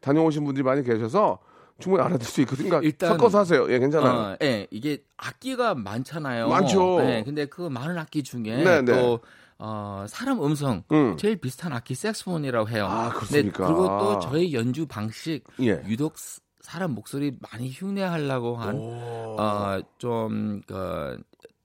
다녀오신 0.00 0.44
분들이 0.44 0.62
많이 0.62 0.84
계셔서 0.84 1.40
충분히 1.78 2.04
알아들 2.04 2.24
수 2.26 2.40
있거든요. 2.42 2.68
그러니까 2.68 2.86
일단- 2.86 3.10
섞어서 3.10 3.40
하세요. 3.40 3.66
예, 3.70 3.78
괜찮아요. 3.78 4.12
어, 4.32 4.36
예, 4.42 4.66
이게 4.70 5.02
악기가 5.16 5.74
많잖아요. 5.74 6.48
많죠. 6.48 7.00
예, 7.02 7.22
근데 7.24 7.46
그 7.46 7.62
많은 7.62 7.98
악기 7.98 8.22
중에 8.22 8.42
네, 8.42 8.82
네. 8.82 8.92
또 8.92 9.20
어, 9.58 10.04
사람 10.08 10.42
음성 10.42 10.82
음. 10.92 11.16
제일 11.16 11.36
비슷한 11.36 11.72
악기 11.72 11.94
색스폰이라고 11.94 12.68
해요. 12.68 12.86
아, 12.88 13.10
그렇습니까? 13.10 13.66
그리고 13.66 13.86
또 13.98 14.18
저희 14.20 14.52
연주 14.52 14.86
방식 14.86 15.44
예. 15.60 15.82
유독 15.86 16.18
스- 16.18 16.40
사람 16.60 16.92
목소리 16.92 17.32
많이 17.52 17.70
흉내하려고 17.70 18.56
한 18.56 18.76
오. 18.76 19.36
어, 19.38 19.78
좀 19.98 20.60
그, 20.66 21.18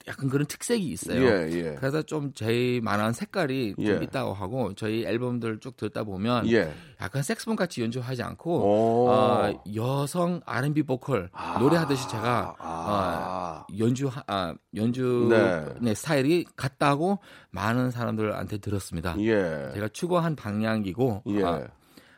약간 0.07 0.29
그런 0.29 0.47
특색이 0.47 0.85
있어요. 0.87 1.21
예, 1.21 1.49
예. 1.51 1.75
그래서 1.75 2.01
좀 2.01 2.33
제일 2.33 2.81
만한 2.81 3.13
색깔이 3.13 3.75
예. 3.77 3.85
좀 3.85 4.03
있다고 4.03 4.33
하고 4.33 4.73
저희 4.73 5.05
앨범들 5.05 5.59
쭉 5.59 5.75
듣다 5.77 6.03
보면 6.03 6.49
예. 6.49 6.71
약간 7.01 7.21
색스폰 7.21 7.55
같이 7.55 7.81
연주하지 7.81 8.23
않고 8.23 8.61
오. 8.61 9.09
어, 9.09 9.63
여성 9.75 10.41
R&B 10.45 10.83
보컬 10.83 11.29
노래하듯이 11.59 12.07
제가 12.09 12.55
아. 12.57 13.65
어, 13.67 13.75
연주 13.77 14.09
아, 14.27 14.55
연주 14.75 15.27
네. 15.29 15.65
네, 15.81 15.93
스타일이 15.93 16.45
같다고 16.55 17.19
많은 17.51 17.91
사람들한테 17.91 18.59
들었습니다. 18.59 19.15
예. 19.19 19.69
제가 19.73 19.89
추구한 19.89 20.35
방향이고 20.35 21.23
예. 21.27 21.43
아, 21.43 21.67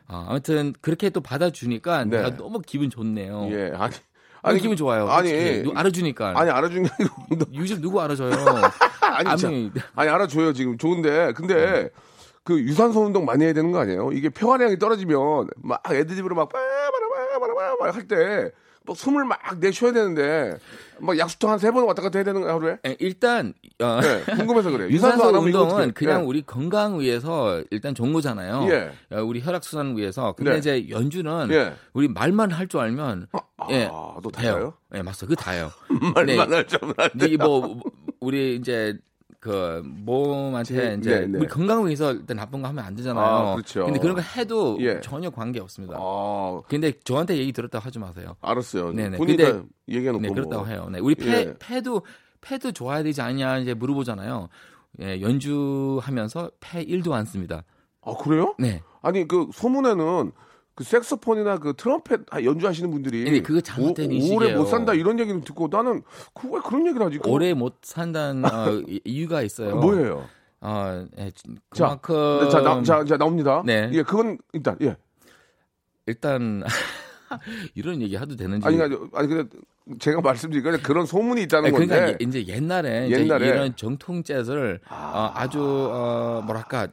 어, 0.08 0.26
아무튼 0.28 0.72
그렇게 0.80 1.10
또 1.10 1.20
받아주니까 1.20 2.04
네. 2.04 2.18
내가 2.18 2.36
너무 2.36 2.60
기분 2.60 2.90
좋네요. 2.90 3.48
예. 3.50 3.72
아니. 3.74 3.94
아니, 4.42 4.58
기분 4.60 4.76
좋아요. 4.76 5.08
아니, 5.08 5.28
솔직히. 5.28 5.62
누- 5.62 5.72
알아주니까. 5.78 6.32
아니 6.36 6.50
알아준 6.50 6.82
게 6.82 6.90
아니고 6.98 7.14
너- 7.36 7.46
요즘 7.54 7.80
누구 7.80 8.00
알아줘요? 8.00 8.30
아니, 9.00 9.36
자, 9.36 9.46
아니, 9.48 9.70
아니 9.94 10.10
알아줘요 10.10 10.52
지금 10.52 10.76
좋은데 10.78 11.32
근데 11.34 11.54
네. 11.54 11.88
그 12.44 12.58
유산소 12.60 13.02
운동 13.04 13.24
많이 13.24 13.44
해야 13.44 13.52
되는 13.52 13.70
거 13.70 13.78
아니에요? 13.78 14.10
이게 14.12 14.28
폐활량이 14.30 14.78
떨어지면 14.78 15.48
막 15.62 15.80
애드립으로 15.88 16.34
막 16.34 16.48
빠바라바라바라 16.48 17.92
할때 17.94 18.50
뭐 18.84 18.94
숨을 18.94 19.24
막 19.24 19.38
내쉬어야 19.58 19.92
되는데 19.92 20.56
막 20.98 21.16
약수통 21.16 21.50
한세 21.50 21.70
번 21.70 21.84
왔다 21.84 22.02
갔다 22.02 22.18
해야 22.18 22.24
되는 22.24 22.40
거야 22.40 22.54
하루에? 22.54 22.78
예, 22.86 22.96
일단 23.00 23.54
어, 23.80 24.00
네, 24.00 24.24
궁금해서 24.36 24.70
그래요. 24.70 24.88
유산소 24.92 25.30
이거 25.30 25.38
운동은? 25.40 25.92
그냥 25.94 26.22
예. 26.22 26.26
우리 26.26 26.42
건강 26.42 26.98
위해서 27.00 27.62
일단 27.70 27.94
좋은 27.94 28.12
거잖아요. 28.12 28.66
예. 28.70 28.92
어, 29.16 29.22
우리 29.22 29.40
혈액 29.40 29.62
순환 29.64 29.96
위해서. 29.96 30.32
근데 30.32 30.52
네. 30.52 30.58
이제 30.58 30.88
연주는 30.88 31.48
예. 31.52 31.74
우리 31.92 32.08
말만 32.08 32.50
할 32.50 32.66
줄 32.68 32.80
알면 32.80 33.26
예, 33.70 33.84
아, 33.92 34.14
너. 34.22 34.30
다요? 34.32 34.74
예, 34.94 35.02
맞어. 35.02 35.26
그 35.26 35.36
다예요. 35.36 35.70
말만 36.14 36.52
할 36.52 36.66
줄만 36.66 36.94
알 36.96 37.10
네, 37.14 37.36
뭐 37.36 37.80
우리 38.20 38.56
이제 38.56 38.96
그 39.42 39.82
몸한테 39.84 40.72
제- 40.74 40.96
이제 41.00 41.20
네, 41.22 41.26
네. 41.26 41.38
우리 41.40 41.48
건강 41.48 41.84
위해서 41.84 42.12
일단 42.12 42.36
나쁜 42.36 42.62
거 42.62 42.68
하면 42.68 42.84
안 42.84 42.94
되잖아요. 42.94 43.24
아, 43.26 43.54
그렇죠. 43.56 43.84
근데 43.86 43.98
그런 43.98 44.14
거 44.14 44.20
해도 44.20 44.78
예. 44.80 45.00
전혀 45.00 45.30
관계 45.30 45.58
없습니다. 45.58 45.96
아, 45.98 46.62
근데 46.68 46.92
저한테 47.02 47.36
얘기 47.38 47.50
들었다고 47.50 47.84
하지 47.84 47.98
마세요. 47.98 48.36
알았어요. 48.40 48.92
네네. 48.92 49.16
본인이 49.18 49.36
근데- 49.36 49.52
다 49.58 49.64
얘기해놓고 49.88 50.22
네, 50.22 50.28
뭐. 50.28 50.34
그렇다고 50.36 50.68
해요. 50.68 50.88
네, 50.92 51.00
우리 51.00 51.16
폐, 51.16 51.26
예. 51.32 51.54
폐도 51.58 52.02
폐도 52.40 52.70
좋아야 52.70 53.02
되지 53.02 53.20
않냐 53.20 53.58
이제 53.58 53.74
물어보잖아요. 53.74 54.48
예, 55.00 55.20
연주하면서 55.20 56.50
폐 56.60 56.84
1도 56.84 57.10
안 57.10 57.24
씁니다. 57.24 57.64
아 58.02 58.14
그래요? 58.14 58.54
네. 58.60 58.80
아니 59.02 59.26
그 59.26 59.48
소문에는 59.52 60.30
그 60.74 60.84
색소폰이나 60.84 61.58
그 61.58 61.74
트럼펫 61.76 62.22
연주하시는 62.44 62.90
분들이 62.90 63.30
네, 63.30 63.42
그거 63.42 63.60
잘못된 63.60 64.08
오- 64.10 64.12
인식이에요. 64.14 64.36
오래 64.38 64.54
못 64.54 64.64
산다 64.66 64.94
이런 64.94 65.18
얘기를 65.18 65.40
듣고 65.42 65.68
나는 65.70 66.02
그왜 66.34 66.60
그런 66.64 66.86
얘기를 66.86 67.04
하지? 67.06 67.18
그- 67.18 67.28
오래 67.28 67.52
못 67.52 67.76
산다는 67.82 68.44
어, 68.46 68.82
이- 68.88 69.00
이유가 69.04 69.42
있어요. 69.42 69.76
뭐예요? 69.76 70.24
어, 70.62 71.04
예, 71.18 71.30
자, 71.74 71.98
그만큼 72.00 72.40
네, 72.44 72.48
자, 72.50 72.60
나, 72.60 72.82
자, 72.82 73.04
자 73.04 73.16
나옵니다. 73.16 73.62
네. 73.66 73.90
예, 73.92 74.02
그건 74.02 74.38
일단 74.52 74.76
예. 74.80 74.96
일단 76.06 76.62
이런 77.74 78.00
얘기 78.00 78.16
해도 78.16 78.36
되는지 78.36 78.66
아니 78.66 78.80
아니 78.80 78.96
아니 79.14 79.28
근데 79.28 79.56
제가 79.98 80.20
말씀드린 80.20 80.62
건 80.62 80.80
그런 80.82 81.04
소문이 81.06 81.42
있다는 81.42 81.66
아니, 81.66 81.72
그러니까 81.74 81.96
건데. 81.96 82.18
예- 82.20 82.24
이제 82.26 82.46
옛날에, 82.46 83.10
옛날에. 83.10 83.44
이제 83.46 83.54
이런 83.54 83.76
정통 83.76 84.22
재즈를 84.22 84.80
어, 84.88 85.30
아주 85.34 85.60
어, 85.60 86.42
뭐랄까 86.46 86.88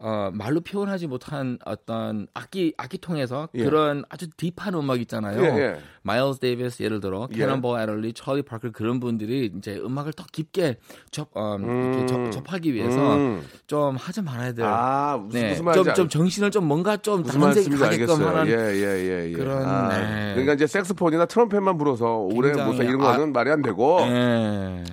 어, 0.00 0.30
말로 0.32 0.60
표현하지 0.60 1.08
못한 1.08 1.58
어떤 1.64 2.28
악기 2.32 2.72
악기 2.76 2.98
통해서 2.98 3.48
예. 3.54 3.64
그런 3.64 4.04
아주 4.08 4.28
deep한 4.36 4.74
음악 4.74 5.00
있잖아요. 5.00 5.42
예, 5.42 5.46
예. 5.58 5.78
마일스 6.02 6.38
데이비스 6.38 6.82
예를 6.84 7.00
들어 7.00 7.26
예. 7.32 7.36
캐넌볼 7.36 7.80
애덜리, 7.80 8.12
찰리 8.12 8.42
파커 8.42 8.70
그런 8.70 9.00
분들이 9.00 9.52
이제 9.56 9.76
음악을 9.76 10.12
더 10.12 10.24
깊게 10.30 10.76
접 11.10 11.30
어, 11.34 11.56
이렇게 11.58 12.06
접, 12.06 12.30
접하기 12.30 12.72
위해서 12.74 13.16
음. 13.16 13.42
좀 13.66 13.96
하지 13.96 14.22
말아야 14.22 14.52
돼요. 14.52 14.66
아 14.68 15.16
무슨 15.16 15.40
네, 15.40 15.48
무슨 15.50 15.64
말인지 15.64 15.82
좀, 15.84 15.90
알- 15.90 15.94
좀 15.96 16.08
정신을 16.08 16.50
좀 16.52 16.64
뭔가 16.68 16.96
좀 16.98 17.24
다른 17.24 17.52
색이 17.52 17.76
가게끔. 17.76 18.24
하는 18.24 18.46
예, 18.46 18.52
예, 18.52 18.84
예, 19.26 19.28
예. 19.30 19.32
그런, 19.32 19.64
아, 19.66 19.88
네. 19.88 20.30
그러니까 20.34 20.52
이제 20.54 20.66
색스폰이나 20.68 21.26
트럼펫만 21.26 21.76
불어서 21.76 22.18
오래 22.18 22.52
못사 22.64 22.84
이런 22.84 23.02
아- 23.02 23.12
거는 23.16 23.32
말이 23.32 23.50
안 23.50 23.62
되고 23.62 23.98
예. 24.02 24.84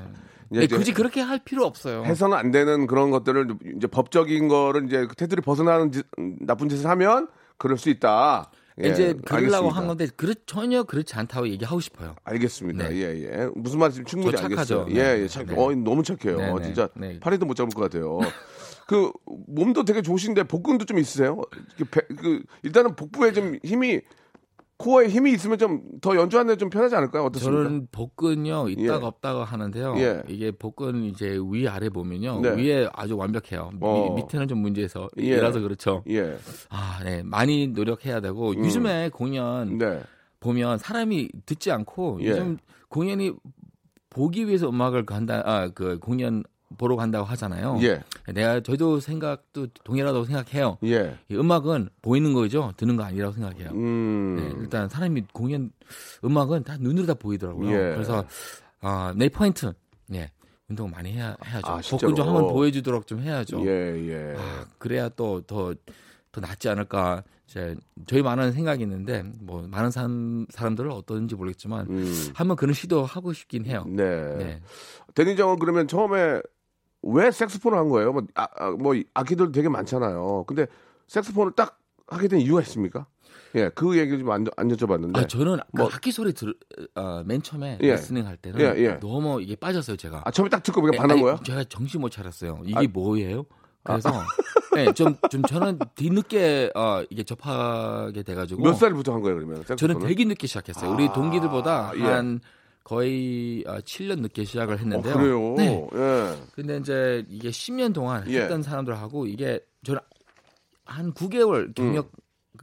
네, 0.60 0.66
이제 0.66 0.76
굳이 0.78 0.94
그렇게 0.94 1.22
할 1.22 1.40
필요 1.44 1.66
없어요. 1.66 2.04
해서는 2.04 2.38
안 2.38 2.52
되는 2.52 2.88
그런 2.88 3.12
것들을 3.12 3.48
이제 3.78 3.88
법적인 3.88 4.48
거를 4.48 4.86
이제 4.86 5.06
그 5.08 5.16
테두리 5.16 5.42
벗어나는 5.42 5.92
짓, 5.92 6.06
음, 6.20 6.38
나쁜 6.42 6.70
짓을 6.70 6.90
하면 6.90 7.28
그럴 7.58 7.78
수 7.78 7.90
있다. 7.90 8.52
예, 8.84 8.90
이제 8.90 9.14
그러려고. 9.26 9.70
한 9.70 9.88
건데 9.88 10.08
그렇 10.18 10.34
전혀 10.46 10.84
그렇지 10.84 11.16
않다고 11.16 11.48
얘기하고 11.48 11.80
싶어요. 11.80 12.16
알겠습니다. 12.26 12.90
네. 12.90 12.96
예, 12.98 13.24
예. 13.24 13.50
무슨 13.56 13.80
말인지 13.80 14.04
충분히. 14.06 14.38
알겠어요. 14.38 14.86
네, 14.88 14.96
예, 14.96 15.00
예. 15.00 15.22
네, 15.22 15.28
착, 15.30 15.46
네. 15.46 15.56
어, 15.58 15.72
너무 15.76 16.04
착해요. 16.04 16.38
네, 16.38 16.54
네. 16.54 16.64
진짜 16.66 16.90
네. 16.96 17.20
파리도 17.20 17.46
못 17.46 17.54
잡을 17.56 17.74
것 17.74 17.82
같아요. 17.84 18.20
그 18.88 19.12
몸도 19.48 19.86
되게 19.86 20.02
좋으신데 20.02 20.44
복근도 20.44 20.86
좀 20.86 21.00
있으세요? 21.00 21.42
그, 21.78 21.86
배- 21.86 22.02
그 22.16 22.44
일단은 22.64 22.96
복부에 22.96 23.32
좀 23.32 23.58
힘이 23.64 24.02
코어에 24.78 25.08
힘이 25.08 25.32
있으면 25.34 25.58
좀 25.58 25.82
더 26.02 26.16
연주하는 26.16 26.54
데 26.54 26.58
좀 26.60 26.70
편하지 26.70 26.96
않을까요? 26.96 27.24
어떻습니까? 27.24 27.64
저는 27.64 27.88
복근요 27.92 28.70
있다가 28.70 29.02
예. 29.02 29.06
없다가 29.08 29.44
하는데요. 29.44 29.96
예. 29.98 30.24
이게 30.28 30.52
복근 30.52 31.04
이제 31.06 31.40
위 31.50 31.68
아래 31.68 31.90
보면요 31.90 32.42
네. 32.42 32.50
위에 32.56 32.90
아주 32.94 33.18
완벽해요. 33.18 33.72
어. 33.82 34.14
미, 34.16 34.22
밑에는 34.22 34.48
좀 34.48 34.60
문제에서 34.60 35.10
예. 35.20 35.24
이라서 35.24 35.62
그렇죠. 35.62 36.04
예. 36.10 36.38
아, 36.70 37.00
네 37.04 37.24
많이 37.24 37.68
노력해야 37.68 38.20
되고 38.20 38.56
요즘에 38.56 39.10
공연 39.10 39.78
네. 39.78 40.02
보면 40.42 40.78
사람이 40.78 41.30
듣지 41.46 41.72
않고 41.72 42.20
예. 42.22 42.30
요즘 42.30 42.58
공연이 42.90 43.34
보기 44.10 44.48
위해서 44.48 44.70
음악을 44.70 45.06
간다, 45.06 45.42
아, 45.46 45.70
그 45.74 45.98
공연 46.00 46.44
보러 46.78 46.96
간다고 46.96 47.26
하잖아요. 47.26 47.80
예. 47.82 48.02
내가 48.34 48.60
저도 48.62 49.00
생각도 49.00 49.68
동일하다고 49.84 50.26
생각해요. 50.26 50.78
예. 50.84 51.18
이 51.30 51.36
음악은 51.36 51.90
보이는 52.02 52.34
거죠, 52.34 52.74
듣는 52.78 52.96
거 52.96 53.04
아니라고 53.04 53.34
생각해요. 53.34 53.72
음. 53.72 54.36
네, 54.38 54.62
일단 54.62 54.90
사람이 54.90 55.24
공연 55.34 55.72
음악은 56.24 56.64
다 56.64 56.78
눈으로 56.80 57.06
다 57.08 57.14
보이더라고요. 57.14 57.70
예. 57.72 57.94
그래서 57.94 58.26
아, 58.82 59.14
내 59.16 59.30
포인트, 59.30 59.74
예, 60.14 60.32
운동 60.68 60.90
많이 60.90 61.12
해야 61.14 61.36
해야죠. 61.46 61.68
아, 61.68 61.82
복근 61.90 62.16
좀? 62.16 62.28
한번 62.28 62.48
보여주도록 62.48 63.08
좀 63.08 63.22
해야죠. 63.22 63.62
예, 63.66 64.08
예. 64.08 64.36
아, 64.38 64.66
그래야 64.78 65.10
또 65.10 65.42
더더 65.42 65.76
낫지 66.42 66.70
않을까. 66.70 67.24
이제 67.48 67.76
저희 68.08 68.24
많은 68.24 68.52
생각이 68.52 68.82
있는데 68.84 69.24
뭐 69.40 69.66
많은 69.68 69.92
사람 69.92 70.48
사람들은 70.50 70.92
어떤지 70.92 71.36
모르겠지만 71.36 71.88
음. 71.90 72.32
한번 72.34 72.58
그런 72.58 72.74
시도 72.74 73.06
하고 73.06 73.34
싶긴 73.34 73.66
해요. 73.66 73.86
네. 73.88 74.36
네. 74.36 74.62
데니정은 75.14 75.60
그러면 75.60 75.88
처음에 75.88 76.42
왜 77.06 77.32
색스폰을 77.32 77.78
한 77.78 77.90
거예요? 77.90 78.12
뭐, 78.12 78.24
아, 78.34 78.48
아, 78.58 78.72
뭐 78.72 78.96
악기들 79.14 79.52
되게 79.52 79.70
많잖아요. 79.70 80.44
근데 80.48 80.66
색스폰을 81.08 81.52
딱 81.54 81.80
하게 82.08 82.28
된 82.28 82.40
이유가 82.40 82.62
있습니까? 82.62 83.06
예, 83.56 83.70
그 83.70 83.98
얘기 83.98 84.18
좀안 84.18 84.46
안 84.58 84.68
여쭤봤는데. 84.70 85.18
아 85.18 85.28
저는 85.28 85.60
뭐- 85.72 85.88
그 85.88 85.94
악기 85.96 86.12
소리 86.12 86.34
들, 86.34 86.56
어, 86.96 87.24
맨 87.26 87.42
처음에 87.42 87.78
예. 87.82 87.92
리스닝 87.94 88.26
할 88.28 88.38
때는 88.38 88.60
예, 88.60 88.84
예. 88.84 89.00
너무 89.00 89.42
이게 89.42 89.56
빠졌어요 89.56 89.96
제가. 89.96 90.24
아, 90.26 90.32
처음에 90.32 90.50
딱 90.50 90.62
듣고 90.64 90.82
그냥 90.82 90.96
예, 90.96 90.98
반한? 90.98 91.20
아. 91.28 91.40
제가 91.44 91.64
정신 91.66 92.02
못 92.02 92.10
차렸어요. 92.10 92.62
이게 92.66 92.88
뭐예요? 92.88 93.46
그래서 93.84 94.12
네, 94.74 94.92
좀, 94.94 95.16
좀 95.30 95.44
저는 95.44 95.80
뒤늦게 95.96 96.72
어, 96.76 97.04
이게 97.10 97.24
접하게 97.24 98.24
돼가지고 98.24 98.64
몇 98.64 98.74
살부터 98.74 99.14
한 99.14 99.22
거예요, 99.22 99.38
그러면? 99.38 99.64
저는? 99.78 100.00
되게 100.00 100.26
늦게 100.26 100.48
시작했어요. 100.48 100.92
우리 100.92 101.08
아, 101.08 101.14
동기들보다 101.14 101.92
예. 101.96 102.04
한 102.86 102.96
거의 102.96 103.64
어, 103.68 103.80
7년 103.80 104.22
늦게 104.22 104.46
시작을 104.46 104.76
어, 104.76 104.78
했는데요. 104.78 105.14
그래요? 105.16 105.56
네. 105.58 105.88
예. 105.96 106.36
근데 106.54 106.78
이제 106.78 107.26
이게 107.30 107.50
10년 107.50 107.94
동안 107.94 108.24
예. 108.30 108.42
했던 108.42 108.62
사람들하고 108.62 109.26
이게 109.26 109.60
저는 109.84 110.00
한 110.86 111.12
9개월 111.14 111.74
경력 111.74 112.12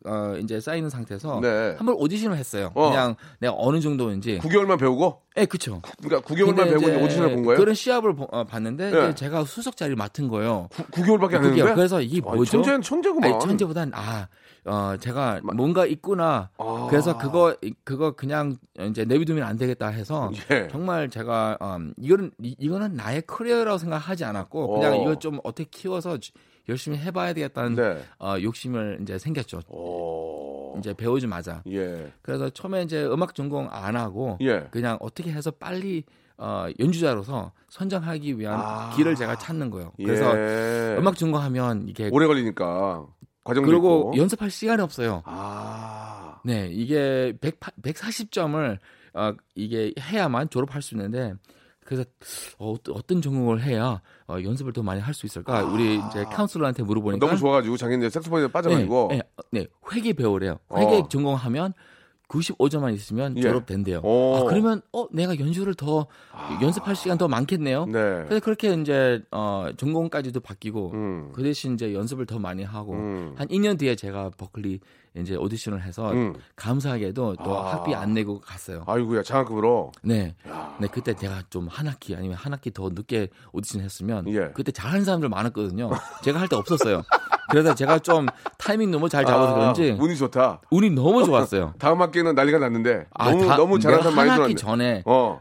어, 0.06 0.34
이제 0.42 0.58
쌓이는 0.58 0.88
상태에서 0.90 1.38
음. 1.38 1.42
네. 1.42 1.74
한번 1.76 1.96
오디션을 1.96 2.36
했어요. 2.36 2.70
어. 2.74 2.90
그냥 2.90 3.14
내가 3.40 3.54
어느 3.56 3.78
정도인지. 3.80 4.38
9개월만 4.38 4.78
배우고? 4.78 5.20
예, 5.36 5.44
그쵸. 5.44 5.82
그러니까 6.02 6.26
9개월만 6.28 6.56
근데 6.56 6.78
배우고 6.86 7.04
오디션을 7.04 7.34
본 7.34 7.44
거예요? 7.44 7.58
그런 7.60 7.74
시합을 7.74 8.14
보- 8.14 8.28
어, 8.32 8.44
봤는데 8.44 8.84
예. 8.86 8.88
이제 9.10 9.14
제가 9.16 9.44
수석 9.44 9.76
자리를 9.76 9.96
맡은 9.96 10.28
거예요. 10.28 10.68
9, 10.92 11.02
개월밖에안. 11.04 11.44
했는데? 11.44 11.74
그래서 11.74 12.00
이게 12.00 12.20
아니, 12.24 12.36
뭐죠? 12.36 12.52
천재는 12.52 12.82
천재구만. 12.82 13.30
아니, 13.32 13.40
천재보단 13.40 13.92
아, 13.94 14.28
어, 14.64 14.96
제가 14.98 15.40
뭔가 15.42 15.86
있구나. 15.86 16.48
아. 16.58 16.86
그래서 16.88 17.18
그거 17.18 17.56
그거 17.84 18.12
그냥 18.12 18.56
이제 18.80 19.04
내비두면 19.04 19.42
안 19.42 19.56
되겠다 19.56 19.88
해서 19.88 20.30
예. 20.50 20.68
정말 20.70 21.10
제가 21.10 21.58
음, 21.60 21.92
이거는 21.98 22.30
이, 22.42 22.54
이거는 22.58 22.94
나의 22.94 23.22
커리어라고 23.22 23.78
생각하지 23.78 24.24
않았고 24.24 24.68
그냥 24.74 24.92
어. 24.92 25.02
이거 25.02 25.18
좀 25.18 25.38
어떻게 25.42 25.64
키워서 25.70 26.18
지- 26.18 26.32
열심히 26.68 26.96
해봐야 26.96 27.32
되겠다는 27.32 27.74
네. 27.74 28.02
어, 28.20 28.36
욕심을 28.40 28.98
이제 29.02 29.18
생겼죠. 29.18 29.60
오. 29.68 30.76
이제 30.78 30.94
배우자마자 30.94 31.62
예. 31.68 32.12
그래서 32.22 32.48
처음에 32.48 32.82
이제 32.82 33.04
음악 33.04 33.34
전공 33.34 33.68
안 33.70 33.96
하고 33.96 34.38
예. 34.42 34.68
그냥 34.70 34.96
어떻게 35.00 35.32
해서 35.32 35.50
빨리 35.50 36.04
어, 36.38 36.66
연주자로서 36.78 37.50
선정하기 37.68 38.38
위한 38.38 38.60
아. 38.62 38.90
길을 38.96 39.16
제가 39.16 39.36
찾는 39.38 39.70
거예요. 39.70 39.92
그래서 39.96 40.38
예. 40.38 40.96
음악 40.98 41.16
전공하면 41.16 41.88
이게 41.88 42.08
오래 42.12 42.26
걸리니까 42.28 43.06
과정도 43.44 43.68
그리고 43.70 44.10
있고. 44.12 44.16
연습할 44.22 44.50
시간이 44.50 44.82
없어요. 44.82 45.22
아. 45.24 46.40
네, 46.44 46.68
이게 46.72 47.32
100, 47.40 47.60
140점을 47.82 48.78
어, 49.14 49.34
이게 49.54 49.92
해야만 49.98 50.50
졸업할 50.50 50.82
수 50.82 50.94
있는데 50.94 51.34
그래서 51.84 52.04
어, 52.58 52.74
어떤 52.90 53.20
전공을 53.20 53.62
해야 53.62 54.00
어, 54.26 54.36
연습을 54.42 54.72
더 54.72 54.82
많이 54.82 55.00
할 55.00 55.12
수 55.14 55.26
있을까? 55.26 55.62
우리 55.64 55.98
이제 56.08 56.24
카운슬러한테 56.24 56.82
물어보니까 56.84 57.24
아. 57.24 57.28
너무 57.28 57.38
좋아가지고 57.38 57.76
자기는 57.76 58.08
색소폰에 58.10 58.48
빠져가지고 58.48 59.08
네, 59.10 59.22
네, 59.50 59.60
네, 59.60 59.66
회계 59.92 60.12
배우래요. 60.12 60.58
회계 60.74 60.96
어. 60.96 61.08
전공하면 61.08 61.74
95점만 62.32 62.94
있으면 62.94 63.36
예. 63.36 63.42
졸업된대요. 63.42 64.00
오. 64.02 64.36
아, 64.36 64.44
그러면 64.44 64.80
어 64.92 65.06
내가 65.12 65.38
연주를 65.38 65.74
더 65.74 66.06
연습할 66.62 66.96
시간 66.96 67.18
더 67.18 67.28
많겠네요. 67.28 67.86
네. 67.86 68.24
그래서 68.26 68.40
그렇게 68.40 68.72
이제 68.74 69.22
어 69.30 69.68
전공까지도 69.76 70.40
바뀌고 70.40 70.90
음. 70.94 71.32
그 71.34 71.42
대신 71.42 71.74
이제 71.74 71.94
연습을 71.94 72.26
더 72.26 72.38
많이 72.38 72.64
하고 72.64 72.94
음. 72.94 73.34
한 73.36 73.46
2년 73.48 73.78
뒤에 73.78 73.96
제가 73.96 74.30
버클리 74.36 74.80
이제 75.16 75.36
오디션을 75.36 75.82
해서 75.82 76.10
음. 76.12 76.34
감사하게도 76.56 77.36
또 77.44 77.58
아. 77.58 77.72
학비 77.74 77.94
안 77.94 78.14
내고 78.14 78.40
갔어요. 78.40 78.82
아이고야 78.86 79.22
장학금으로. 79.22 79.92
네. 80.02 80.34
야. 80.48 80.74
네, 80.80 80.88
그때 80.90 81.12
제가 81.14 81.42
좀 81.50 81.68
한 81.70 81.86
학기 81.86 82.14
아니면 82.16 82.36
한 82.36 82.52
학기 82.52 82.70
더 82.72 82.88
늦게 82.88 83.28
오디션 83.52 83.82
했으면 83.82 84.26
예. 84.28 84.50
그때 84.54 84.72
잘하는 84.72 85.04
사람들 85.04 85.28
많았거든요. 85.28 85.90
제가 86.22 86.40
할 86.40 86.48
때 86.48 86.56
없었어요. 86.56 87.02
그래서 87.50 87.74
제가 87.74 87.98
좀 87.98 88.26
타이밍 88.58 88.90
너무 88.90 89.08
잘 89.08 89.24
잡아서 89.26 89.52
아, 89.52 89.54
그런지 89.54 89.96
운이 90.00 90.16
좋다. 90.16 90.60
운이 90.70 90.90
너무 90.90 91.24
좋았어요. 91.24 91.74
다음 91.78 92.00
학기는 92.00 92.34
난리가 92.34 92.58
났는데 92.58 93.06
아, 93.12 93.30
너무 93.30 93.46
다- 93.46 93.56
너무 93.56 93.78
잘하는 93.78 94.02
사람 94.02 94.16
많이 94.16 94.30
한 94.30 94.40
학기 94.40 94.54
들어왔네. 94.54 94.84
전에 94.84 95.02
어. 95.06 95.40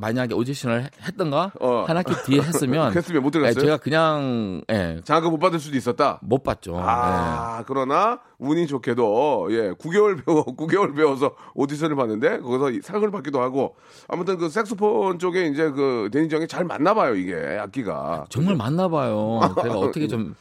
어, 0.00 0.06
만약에 0.06 0.34
오디션을 0.34 0.84
했- 0.84 0.90
했던가 1.08 1.52
어. 1.60 1.84
한 1.86 1.96
학기 1.96 2.14
뒤에 2.24 2.40
했으면 2.40 2.92
했으면 2.96 3.22
못 3.22 3.28
예, 3.28 3.30
들어갔어요. 3.32 3.60
제가 3.64 3.76
그냥 3.76 4.62
예, 4.70 5.00
장학금 5.04 5.30
못 5.30 5.38
받을 5.38 5.58
수도 5.60 5.76
있었다. 5.76 6.18
못. 6.22 6.40
예. 6.40 6.72
아, 6.74 7.62
그러나 7.66 8.20
운이 8.38 8.66
좋게도 8.66 9.48
예, 9.50 9.70
9개월 9.72 10.24
배워 10.24 10.44
9개월 10.56 10.96
배워서 10.96 11.32
오디션을 11.54 11.94
봤는데 11.96 12.40
거기서 12.40 12.70
이 12.70 12.80
상을 12.82 13.08
받기도 13.10 13.40
하고 13.40 13.76
아무튼 14.08 14.38
그 14.38 14.48
색소폰 14.48 15.18
쪽에 15.18 15.46
이제 15.48 15.70
그 15.70 16.08
데니정이 16.12 16.48
잘 16.48 16.64
맞나 16.64 16.94
봐요, 16.94 17.14
이게 17.14 17.34
악기가. 17.60 18.24
정말 18.30 18.56
맞나 18.56 18.88
봐요. 18.88 19.40
제가 19.62 19.74
어떻게 19.78 20.08
좀 20.08 20.34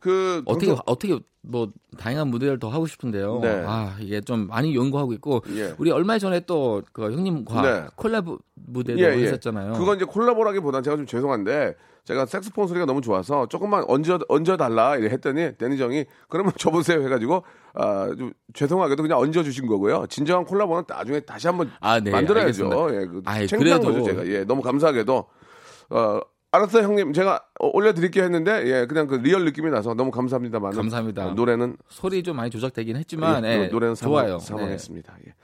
그 0.00 0.42
어떻게 0.46 0.66
방송- 0.66 0.82
어떻게 0.86 1.18
뭐 1.42 1.70
다양한 1.96 2.28
무대를 2.28 2.58
더 2.58 2.68
하고 2.68 2.86
싶은데요. 2.86 3.38
네. 3.40 3.62
아 3.66 3.96
이게 4.00 4.20
좀 4.20 4.46
많이 4.48 4.74
연구하고 4.74 5.12
있고 5.12 5.42
예. 5.54 5.74
우리 5.78 5.90
얼마 5.90 6.18
전에 6.18 6.40
또 6.40 6.82
그 6.92 7.04
형님과 7.12 7.62
네. 7.62 7.86
콜라보 7.96 8.38
무대도 8.54 8.98
예, 9.00 9.04
예. 9.16 9.22
했었잖아요. 9.24 9.74
그건 9.74 9.96
이제 9.96 10.04
콜라보라기보단 10.04 10.82
제가 10.82 10.96
좀 10.96 11.06
죄송한데 11.06 11.74
제가 12.04 12.26
색소폰 12.26 12.66
소리가 12.68 12.84
너무 12.86 13.00
좋아서 13.00 13.46
조금만 13.46 13.84
얹어 13.88 14.18
얹어 14.28 14.56
달라 14.56 14.96
이래 14.96 15.08
했더니 15.10 15.56
데니정이 15.56 16.04
그러면 16.28 16.52
줘보세요 16.56 17.02
해가지고 17.02 17.42
아 17.74 18.08
좀 18.16 18.32
죄송하게도 18.54 19.02
그냥 19.02 19.18
얹어 19.18 19.42
주신 19.42 19.66
거고요. 19.66 20.06
진정한 20.08 20.44
콜라보는 20.44 20.84
나중에 20.88 21.20
다시 21.20 21.46
한번 21.46 21.70
아, 21.80 22.00
네, 22.00 22.10
만들어야죠. 22.10 22.64
알겠습니다. 22.70 22.76
예, 23.02 23.06
그 23.06 23.22
아이, 23.24 23.46
그래도- 23.46 23.86
거죠 23.92 24.04
제가. 24.04 24.26
예, 24.26 24.44
너무 24.44 24.62
감사하게도 24.62 25.24
어. 25.90 26.20
알았어요, 26.56 26.82
형님. 26.84 27.12
제가 27.12 27.42
어, 27.60 27.70
올려드릴게요 27.72 28.24
했는데, 28.24 28.64
예, 28.66 28.86
그냥 28.86 29.06
그 29.06 29.14
real 29.16 29.44
느낌이 29.44 29.70
나서 29.70 29.94
너무 29.94 30.10
감사합니다만. 30.10 30.72
감사합니다. 30.72 31.30
노래는 31.34 31.76
소리 31.88 32.22
좀 32.22 32.36
많이 32.36 32.50
조작되긴 32.50 32.96
했지만 32.96 33.44
예, 33.44 33.64
예, 33.64 33.66
노래는 33.68 33.94
좋아요. 33.94 34.26
사망, 34.26 34.38
네. 34.38 34.44
사망했습니다. 34.44 35.16
예. 35.28 35.34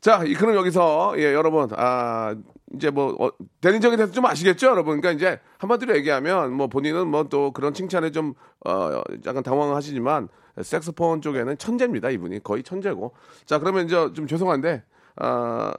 자, 0.00 0.22
이- 0.24 0.34
그럼 0.34 0.54
여기서 0.56 1.14
예, 1.18 1.32
여러분 1.34 1.68
아 1.76 2.34
이제 2.74 2.90
뭐 2.90 3.16
어, 3.18 3.30
데니정에 3.60 3.96
대해서 3.96 4.12
좀 4.12 4.26
아시겠죠, 4.26 4.66
여러분? 4.68 5.00
그러니까 5.00 5.12
이제 5.12 5.40
한마디로 5.58 5.96
얘기하면 5.96 6.52
뭐 6.52 6.66
본인은 6.68 7.08
뭐 7.08 7.24
또 7.24 7.50
그런 7.52 7.72
칭찬에 7.74 8.10
좀 8.10 8.34
어, 8.66 9.00
약간 9.24 9.42
당황하시지만 9.42 10.28
색소폰 10.62 11.22
쪽에는 11.22 11.58
천재입니다, 11.58 12.10
이분이 12.10 12.42
거의 12.42 12.62
천재고. 12.62 13.14
자, 13.46 13.58
그러면 13.58 13.86
이제 13.86 13.94
좀 14.14 14.26
죄송한데 14.26 14.82
아 15.16 15.72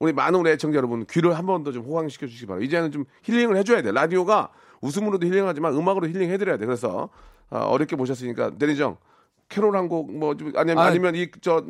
우리 0.00 0.12
많은 0.12 0.38
우리 0.40 0.50
애청자 0.50 0.76
여러분 0.76 1.04
귀를 1.06 1.36
한 1.36 1.46
번 1.46 1.64
더 1.64 1.72
좀 1.72 1.84
호강시켜 1.84 2.26
주시기 2.26 2.46
바랍니다. 2.46 2.66
이제는 2.68 2.92
좀 2.92 3.04
힐링을 3.24 3.56
해줘야 3.56 3.82
돼. 3.82 3.90
라디오가 3.92 4.50
웃음으로도 4.80 5.26
힐링하지만 5.26 5.74
음악으로 5.74 6.06
힐링해드려야 6.08 6.56
돼. 6.56 6.66
그래서 6.66 7.08
아, 7.50 7.60
어렵게 7.64 7.96
모셨으니까 7.96 8.58
대리정 8.58 8.96
캐롤 9.48 9.76
한 9.76 9.88
곡 9.88 10.10
뭐 10.12 10.36
아니면 10.54 10.78
아, 10.78 10.86
아니면 10.86 11.14
이 11.16 11.30
저 11.40 11.64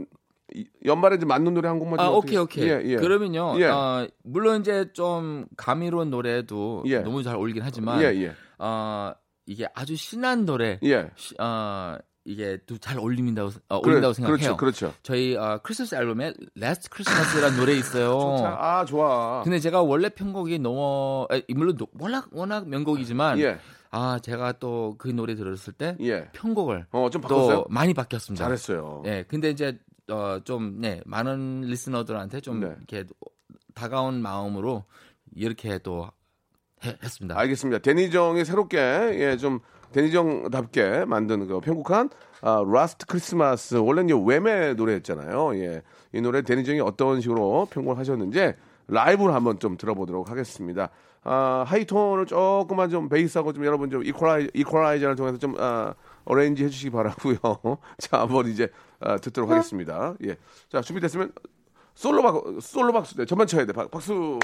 연말에 0.85 1.18
좀 1.18 1.29
맞는 1.29 1.53
노래 1.55 1.68
한 1.68 1.79
곡만 1.79 1.99
좀 1.99 2.07
아, 2.07 2.11
오케이, 2.11 2.37
오케이. 2.39 2.64
예, 2.68 2.81
예. 2.85 2.97
그러면요, 2.97 3.55
예. 3.61 3.66
어, 3.66 4.09
물론 4.24 4.61
이제 4.62 4.91
좀 4.95 5.45
감미로운 5.59 6.09
노래도 6.11 6.83
예. 6.87 7.01
너무 7.01 7.22
잘 7.22 7.37
어울리긴 7.37 7.62
하지만, 7.62 8.01
예, 8.01 8.07
예. 8.22 8.33
어, 8.59 9.12
이게 9.45 9.68
아주 9.74 9.95
신난 9.95 10.47
노래, 10.47 10.79
예. 10.85 11.11
시- 11.16 11.35
어, 11.39 11.99
이게 12.29 12.59
또 12.66 12.76
잘 12.79 12.99
어울린다고, 12.99 13.51
어, 13.70 13.76
어울린다고 13.76 14.12
생각해요. 14.12 14.57
그렇죠. 14.57 14.57
그렇죠. 14.89 14.95
저희 15.03 15.35
어, 15.37 15.61
크리스마스 15.62 15.95
앨범에 15.95 16.35
Last 16.57 16.89
Christmas라는 16.95 17.57
노래 17.59 17.72
있어요. 17.74 18.12
좋다. 18.39 18.57
아, 18.61 18.85
좋아. 18.85 19.43
근데 19.43 19.59
제가 19.59 19.83
원래 19.83 20.09
편곡이 20.11 20.59
너무 20.59 21.26
에, 21.33 21.43
물론 21.55 21.76
노- 21.76 21.89
워낙 21.99 22.29
워낙 22.33 22.68
명곡이지만 22.68 23.39
예. 23.41 23.59
아 23.91 24.18
제가 24.22 24.53
또 24.53 24.97
그 24.99 25.09
노래 25.09 25.35
들었을 25.35 25.72
때 25.72 25.97
예. 26.01 26.29
편곡을 26.33 26.87
어, 26.91 27.09
좀또 27.11 27.29
바꿨어요? 27.29 27.64
많이 27.70 27.95
바뀌었습니다. 27.95 28.45
잘했어요. 28.45 29.03
예, 29.07 29.24
근데 29.26 29.49
이제 29.51 29.79
어, 30.11 30.39
좀 30.45 30.81
네, 30.81 31.01
많은 31.07 31.62
리스너들한테 31.62 32.41
좀 32.43 32.61
네. 32.61 32.66
이렇게 32.76 33.05
다가온 33.74 34.20
마음으로 34.20 34.85
이렇게 35.35 35.79
또 35.79 36.05
해- 36.05 36.11
했 36.85 36.97
습니다. 37.11 37.39
알겠습니다. 37.39 37.79
데니정이 37.81 38.45
새롭게 38.45 38.79
예, 38.79 39.37
좀 39.37 39.61
데니정답게 39.93 41.05
만든 41.07 41.47
그 41.47 41.61
편곡한 41.61 42.11
아, 42.41 42.62
Last 42.66 43.07
Christmas 43.07 43.76
원래는 43.76 44.11
이 44.11 44.24
왬의 44.26 44.74
노래였잖아요. 44.74 45.57
예. 45.57 45.83
이 46.12 46.20
노래 46.20 46.43
데니정이 46.43 46.81
어떤 46.81 47.20
식으로 47.20 47.66
편곡을 47.70 47.99
하셨는지 47.99 48.55
라이브로 48.87 49.35
한번 49.35 49.59
좀 49.59 49.76
들어보도록 49.76 50.31
하겠습니다. 50.31 50.91
아, 51.24 51.64
high 51.66 51.88
tone을 51.88 52.26
조금만 52.26 52.91
좀 52.91 53.09
베이스하고 53.09 53.53
좀 53.53 53.64
여러분 53.64 53.91
좀 53.91 54.05
이퀄라이, 54.05 54.49
이퀄라이저를 54.55 55.16
통해서 55.16 55.39
좀 55.39 55.55
아, 55.59 55.95
arrange 56.24 56.64
해주시기 56.64 56.91
바라고요. 56.91 57.37
자, 57.99 58.20
한번 58.20 58.47
이제 58.47 58.70
아, 59.01 59.16
듣도록 59.16 59.51
하겠습니다. 59.51 60.14
예. 60.24 60.37
자, 60.68 60.81
준비됐으면 60.81 61.33
솔로 61.95 62.22
박 62.22 62.45
솔로 62.61 62.93
박수 62.93 63.16
네, 63.16 63.24
저만 63.24 63.47
쳐야 63.47 63.66
돼. 63.66 63.72
박, 63.72 63.91
박수. 63.91 64.39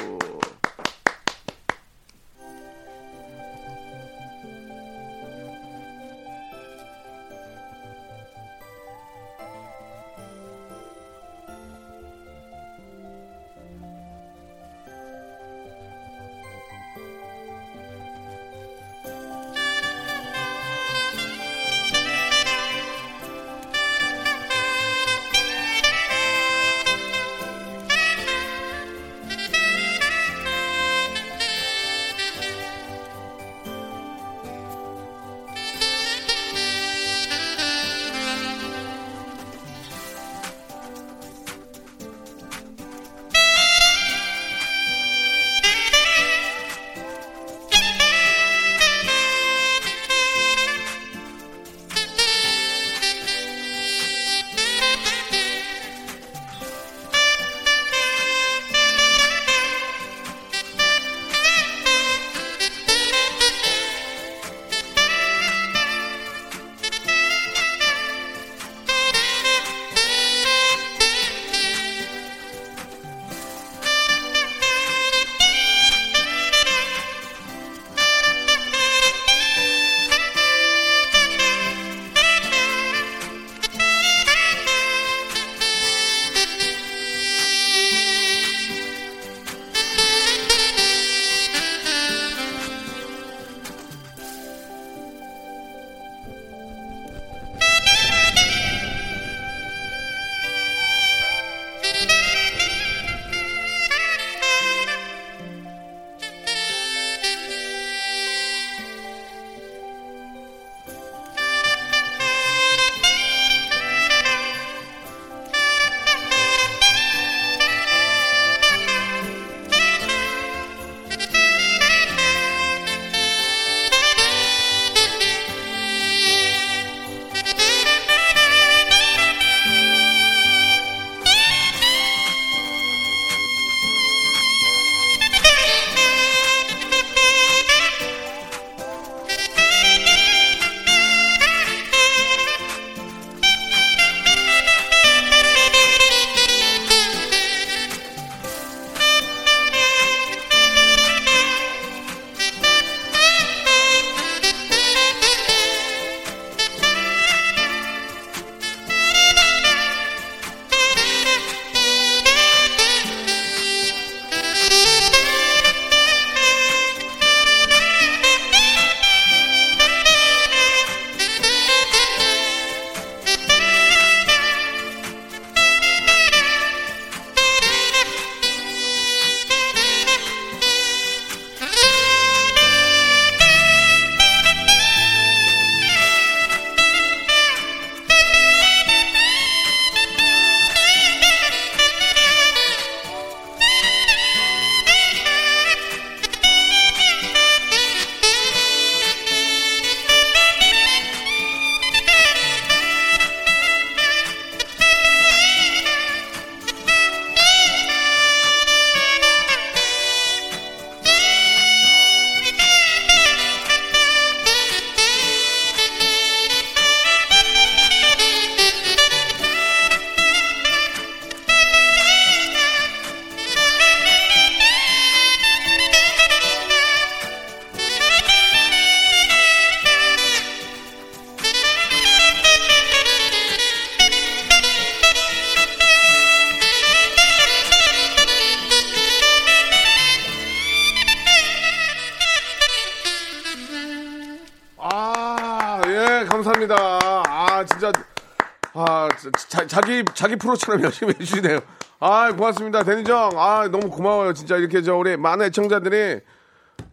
자, 249.75 249.81
자기, 249.81 250.05
자기 250.15 250.37
프로처럼 250.37 250.85
열심히 250.85 251.15
해주시네요. 251.19 251.59
아, 251.99 252.33
고맙습니다. 252.33 252.85
대니정. 252.85 253.31
아, 253.35 253.69
너무 253.69 253.91
고마워요. 253.91 254.33
진짜 254.33 254.57
이렇게 254.57 254.83
저 254.83 254.97
우리 254.97 255.17
많은 255.17 255.47
애청자들이 255.47 256.21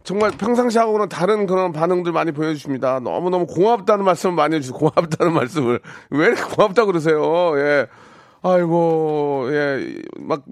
정말 0.02 0.32
평상시하고는 0.32 1.08
다른 1.08 1.46
그런 1.46 1.72
반응들 1.72 2.10
많이 2.10 2.32
보여주십니다. 2.32 2.98
너무너무 2.98 3.46
고맙다는 3.46 4.04
말씀을 4.04 4.34
많이 4.34 4.56
해주시고, 4.56 4.90
고맙다는 4.90 5.32
말씀을. 5.32 5.80
왜 6.10 6.26
이렇게 6.26 6.42
고맙다 6.42 6.86
그러세요? 6.86 7.56
예. 7.58 7.86
아이고, 8.42 9.48
예. 9.52 9.94
막, 10.18 10.42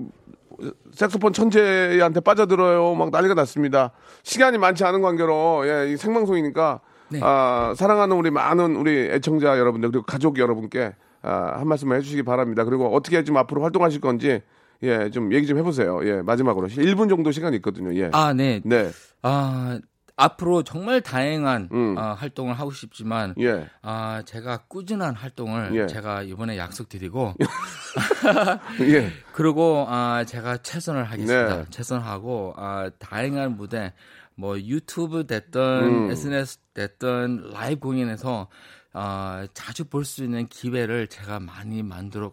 색소폰 0.93 1.33
천재한테 1.33 2.21
빠져들어요. 2.21 2.95
막 2.95 3.11
난리가 3.11 3.35
났습니다. 3.35 3.91
시간이 4.23 4.59
많지 4.59 4.85
않은 4.85 5.03
관계로, 5.03 5.63
예, 5.67 5.91
이 5.91 5.97
생방송이니까, 5.97 6.81
네. 7.09 7.21
아, 7.23 7.75
사랑하는 7.77 8.15
우리 8.17 8.31
많은 8.31 8.77
우리 8.77 9.09
애청자 9.11 9.59
여러분들, 9.59 9.91
그리고 9.91 10.05
가족 10.07 10.39
여러분께, 10.39 10.93
아, 11.23 11.59
한 11.59 11.69
말씀 11.69 11.93
해주시기 11.93 12.23
바랍니다. 12.23 12.65
그리고 12.65 12.95
어떻게 12.95 13.23
좀 13.25 13.37
앞으로 13.37 13.63
활동하실 13.63 14.01
건지, 14.01 14.43
예, 14.83 15.11
좀 15.11 15.33
얘기 15.33 15.47
좀 15.47 15.59
해보세요. 15.59 16.01
예, 16.05 16.23
마지막으로. 16.23 16.69
1분 16.69 17.09
정도 17.09 17.33
시간이 17.33 17.57
있거든요. 17.57 17.95
예. 17.95 18.11
아, 18.13 18.33
네. 18.33 18.61
네. 18.65 18.91
아, 19.23 19.79
앞으로 20.17 20.63
정말 20.63 21.01
다양한 21.01 21.71
음. 21.73 21.97
어, 21.97 22.13
활동을 22.13 22.55
하고 22.55 22.71
싶지만 22.71 23.35
예. 23.41 23.67
아, 23.81 24.23
제가 24.27 24.65
꾸준한 24.69 25.15
활동을 25.15 25.75
예. 25.75 25.87
제가 25.87 26.23
이번에 26.23 26.59
약속드리고 26.59 27.35
예. 28.83 29.11
그리고 29.33 29.87
아, 29.89 30.25
제가 30.25 30.59
최선을 30.59 31.05
하겠습니다. 31.05 31.57
네. 31.57 31.65
최선하고 31.71 32.53
아, 32.57 32.91
다양한 32.99 33.57
무대 33.57 33.95
뭐 34.35 34.59
유튜브 34.59 35.27
됐든 35.27 35.61
음. 35.61 36.11
SNS 36.11 36.59
됐든 36.75 37.51
라이브 37.53 37.81
공연에서 37.81 38.49
아, 38.93 39.47
자주 39.55 39.85
볼 39.85 40.05
수 40.05 40.25
있는 40.25 40.47
기회를 40.49 41.07
제가 41.09 41.41
많이 41.41 41.83
만들어 41.83 42.33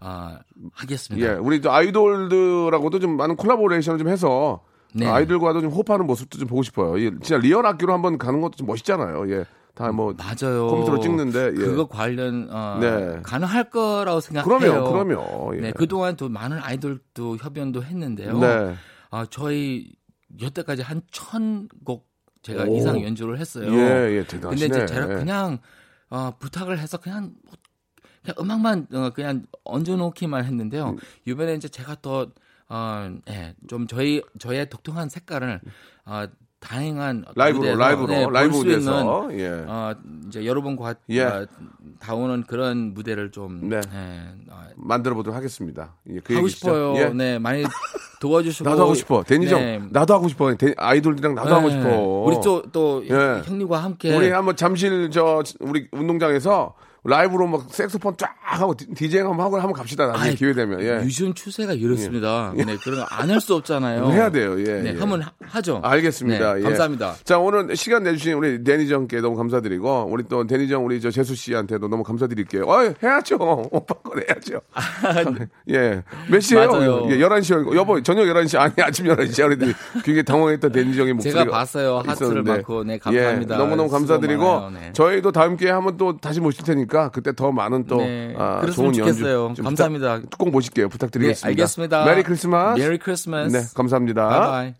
아, 0.00 0.38
하겠습니다. 0.72 1.26
예. 1.26 1.32
우리 1.34 1.60
또 1.60 1.70
아이돌들하고도 1.72 2.98
좀 3.00 3.16
많은 3.16 3.36
collaboration을 3.36 3.98
좀 3.98 4.08
해서 4.08 4.62
네. 4.94 5.06
아이들과도 5.06 5.60
좀 5.60 5.70
호흡하는 5.70 6.06
모습도 6.06 6.38
좀 6.38 6.48
보고 6.48 6.62
싶어요. 6.62 6.98
예, 7.00 7.10
진짜 7.10 7.36
real 7.38 7.66
악기로 7.66 7.92
한번 7.92 8.16
가는 8.18 8.40
것도 8.40 8.52
좀 8.56 8.66
멋있잖아요. 8.66 9.30
예. 9.30 9.44
다뭐 9.74 10.14
맞아요. 10.18 10.66
컴퓨터로 10.68 11.00
찍는데 11.00 11.44
예. 11.46 11.50
그거 11.52 11.86
관련 11.86 12.48
어, 12.50 12.78
네. 12.80 13.20
가능할 13.22 13.70
거라고 13.70 14.20
생각해요. 14.20 14.58
그럼요. 14.58 14.90
그럼요. 14.92 15.56
예. 15.56 15.60
네, 15.60 15.72
그동안 15.72 16.16
또 16.16 16.28
많은 16.28 16.58
아이돌도 16.58 17.36
협연도 17.36 17.84
했는데요. 17.84 18.38
네. 18.38 18.74
아, 19.10 19.26
저희 19.30 19.92
여태까지 20.40 20.82
한 20.82 21.02
천 21.12 21.68
곡 21.84 22.08
제가 22.42 22.64
오. 22.64 22.76
이상 22.78 23.02
연주를 23.02 23.38
했어요. 23.38 23.70
예, 23.70 24.16
예, 24.16 24.24
근데 24.24 24.26
대단하시네. 24.26 24.66
이제 24.76 24.86
제가 24.86 25.12
예. 25.12 25.14
그냥 25.18 25.58
어, 26.10 26.36
부탁을 26.38 26.78
해서 26.78 26.98
그냥 26.98 27.34
뭐 27.44 27.54
그냥 28.22 28.36
음악만 28.38 28.86
어, 28.92 29.10
그냥 29.10 29.46
얹어놓기만 29.64 30.44
했는데요. 30.44 30.90
음. 30.90 30.98
이번에 31.24 31.54
이제 31.54 31.68
제가 31.68 31.96
또 31.96 32.32
어, 32.68 33.10
예, 33.28 33.54
좀 33.68 33.86
저희 33.86 34.22
저의 34.38 34.68
독특한 34.68 35.08
색깔을 35.08 35.60
어, 36.04 36.26
다양한 36.60 37.24
라이브로 37.34 37.60
무대에서, 37.62 37.78
라이브로 37.78 38.06
네, 38.06 38.26
라이브 38.30 38.56
무대에서 38.56 39.28
예. 39.32 39.48
어, 39.66 39.94
이제 40.28 40.44
여러분과 40.44 40.94
예. 41.08 41.22
어, 41.22 41.46
다오는 41.98 42.44
그런 42.46 42.92
무대를 42.94 43.30
좀 43.30 43.68
네. 43.70 43.76
예, 43.76 44.50
어, 44.50 44.62
만들어 44.76 45.14
보도록 45.14 45.34
하겠습니다. 45.36 45.94
예, 46.10 46.20
그 46.22 46.34
하고 46.34 46.46
얘기시죠? 46.46 46.66
싶어요. 46.66 46.96
예. 46.96 47.08
네, 47.08 47.38
많이 47.38 47.64
도와주시고 48.20 48.68
나도 48.68 48.82
하고 48.82 48.94
싶어. 48.94 49.22
데니정 49.22 49.58
네. 49.60 49.80
나도 49.90 50.14
하고 50.14 50.28
싶어. 50.28 50.54
데- 50.54 50.74
아이돌들이랑 50.76 51.34
나도 51.34 51.54
하고 51.54 51.68
네. 51.68 51.80
싶어. 51.80 51.96
우리 51.98 52.36
또또 52.42 53.04
예. 53.08 53.42
형님과 53.44 53.78
함께 53.78 54.14
우리 54.14 54.30
한번 54.30 54.54
잠실 54.54 55.10
저 55.10 55.42
우리 55.60 55.88
운동장에서 55.92 56.74
라이브로 57.04 57.46
막 57.46 57.66
색소폰 57.70 58.14
쫙 58.18 58.34
하고 58.42 58.74
디- 58.76 58.86
디제잉 58.94 59.26
한번 59.26 59.46
하고 59.46 59.56
한번 59.56 59.72
갑시다. 59.72 60.06
나중에 60.06 60.28
아이, 60.30 60.34
기회 60.34 60.52
되면. 60.52 60.80
예. 60.82 61.00
요즘 61.04 61.32
추세가 61.34 61.72
이렇습니다. 61.72 62.52
네, 62.54 62.64
그런 62.84 63.00
거 63.00 63.06
안 63.10 63.30
할 63.30 63.40
수 63.40 63.54
없잖아요. 63.54 64.06
해야 64.12 64.30
돼요. 64.30 64.58
예. 64.60 64.82
네, 64.82 64.94
예. 64.94 64.98
한번 64.98 65.22
하- 65.22 65.32
하죠. 65.40 65.80
알겠습니다. 65.82 66.54
네, 66.54 66.60
예. 66.60 66.62
감사합니다. 66.64 67.14
자, 67.24 67.38
오늘 67.38 67.74
시간 67.76 68.02
내주신 68.02 68.34
우리 68.34 68.62
데니정께 68.62 69.20
너무 69.20 69.36
감사드리고, 69.36 70.08
우리 70.10 70.24
또 70.28 70.46
데니정 70.46 70.84
우리 70.84 71.00
저 71.00 71.10
재수 71.10 71.34
씨한테도 71.34 71.88
너무 71.88 72.02
감사드릴게요. 72.02 72.64
어 72.66 72.92
해야죠. 73.02 73.36
오빠 73.72 73.94
건 73.94 74.22
해야죠. 74.28 74.60
예. 75.70 76.02
몇 76.28 76.40
시에요? 76.40 76.64
아, 76.64 76.66
맞아요. 76.66 77.06
예, 77.10 77.16
11시요. 77.18 77.74
여보, 77.76 78.02
저녁 78.02 78.24
11시, 78.24 78.58
아니, 78.58 78.72
아침 78.82 79.06
11시. 79.06 79.44
우리들이 79.46 79.72
굉장히 80.04 80.22
당황했던 80.24 80.72
데니정의 80.72 81.12
목소리가. 81.14 81.44
제가 81.44 81.50
봤어요. 81.56 81.96
하트를 81.98 82.12
있었는데. 82.14 82.50
받고. 82.58 82.84
네, 82.84 82.98
감사합니다. 82.98 83.54
예, 83.54 83.58
너무너무 83.58 83.88
수고 83.88 83.98
감사드리고, 83.98 84.42
많아요. 84.44 84.70
네. 84.70 84.92
저희도 84.92 85.32
다음 85.32 85.56
기회에 85.56 85.72
한번 85.72 85.96
또 85.96 86.16
다시 86.18 86.40
모실 86.40 86.64
테니까, 86.64 86.89
그때 87.12 87.34
더 87.34 87.52
많은 87.52 87.86
또, 87.86 87.98
네, 87.98 88.34
아, 88.36 88.60
좋은 88.72 88.86
연주. 88.88 88.98
좋겠어요. 89.00 89.52
좀 89.54 89.64
감사합니다. 89.64 90.20
부탁- 90.20 90.38
꼭 90.38 90.50
모실게요. 90.50 90.88
부탁드리겠습니다. 90.88 91.46
네, 91.46 91.50
알겠습니다. 91.50 92.04
메리 92.04 92.22
크리스마스. 92.22 92.80
메리 92.80 92.98
크리스마스. 92.98 93.56
네, 93.56 93.62
감사합니다. 93.74 94.28
바이바이. 94.28 94.74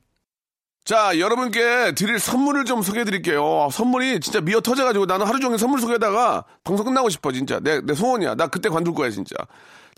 자, 0.85 1.19
여러분께 1.19 1.93
드릴 1.95 2.19
선물을 2.19 2.65
좀 2.65 2.83
소개해 2.83 3.05
드릴게요. 3.05 3.69
선물이 3.71 4.21
진짜 4.21 4.41
미어 4.41 4.61
터져가지고 4.61 5.07
나는 5.07 5.27
하루 5.27 5.39
종일 5.39 5.59
선물 5.59 5.81
소개하다가 5.81 6.45
방송 6.65 6.87
끝나고 6.87 7.11
싶어, 7.11 7.31
진짜. 7.33 7.61
내, 7.61 7.81
내 7.81 7.95
소원이야. 7.95 8.35
나 8.35 8.47
그때 8.49 8.69
관둘 8.69 8.95
거야, 8.95 9.11
진짜. 9.11 9.35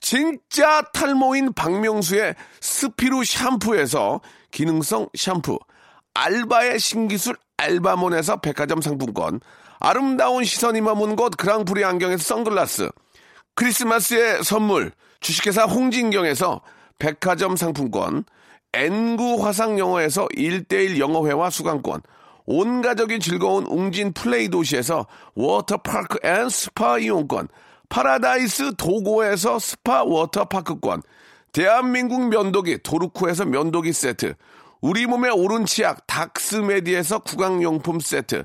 진짜 0.00 0.82
탈모인 0.92 1.52
박명수의 1.54 2.34
스피루 2.60 3.24
샴푸에서 3.24 4.20
기능성 4.50 5.08
샴푸. 5.16 5.58
알바의 6.14 6.78
신기술 6.80 7.36
알바몬에서 7.56 8.40
백화점 8.40 8.80
상품권. 8.82 9.40
아름다운 9.84 10.44
시선이 10.44 10.80
머문 10.80 11.16
곳 11.16 11.36
그랑프리 11.36 11.84
안경에서 11.84 12.22
선글라스. 12.22 12.88
크리스마스의 13.56 14.44
선물 14.44 14.92
주식회사 15.18 15.64
홍진경에서 15.64 16.60
백화점 17.00 17.56
상품권 17.56 18.24
N구 18.72 19.44
화상영어에서 19.44 20.28
1대1 20.36 20.98
영어회화 20.98 21.50
수강권 21.50 22.00
온 22.46 22.80
가족이 22.80 23.18
즐거운 23.18 23.66
웅진 23.66 24.12
플레이 24.12 24.48
도시에서 24.48 25.08
워터파크 25.34 26.18
앤 26.22 26.48
스파 26.48 26.98
이용권 26.98 27.48
파라다이스 27.88 28.76
도고에서 28.76 29.58
스파 29.58 30.04
워터파크권 30.04 31.02
대한민국 31.50 32.28
면도기 32.28 32.84
도르코에서 32.84 33.46
면도기 33.46 33.92
세트 33.92 34.34
우리 34.80 35.06
몸의 35.06 35.32
오른 35.32 35.66
치약 35.66 36.06
닥스메디에서 36.06 37.18
구강용품 37.18 37.98
세트 37.98 38.44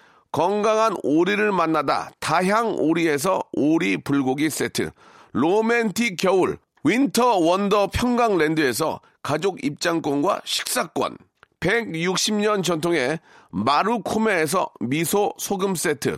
건강한 0.31 0.95
오리를 1.03 1.51
만나다 1.51 2.11
다향 2.19 2.75
오리에서 2.77 3.43
오리 3.51 3.97
불고기 3.97 4.49
세트, 4.49 4.91
로맨틱 5.33 6.15
겨울 6.17 6.57
윈터 6.83 7.37
원더 7.37 7.87
평강랜드에서 7.93 9.01
가족 9.21 9.63
입장권과 9.63 10.41
식사권, 10.45 11.17
160년 11.59 12.63
전통의 12.63 13.19
마루코메에서 13.49 14.71
미소 14.79 15.33
소금 15.37 15.75
세트, 15.75 16.17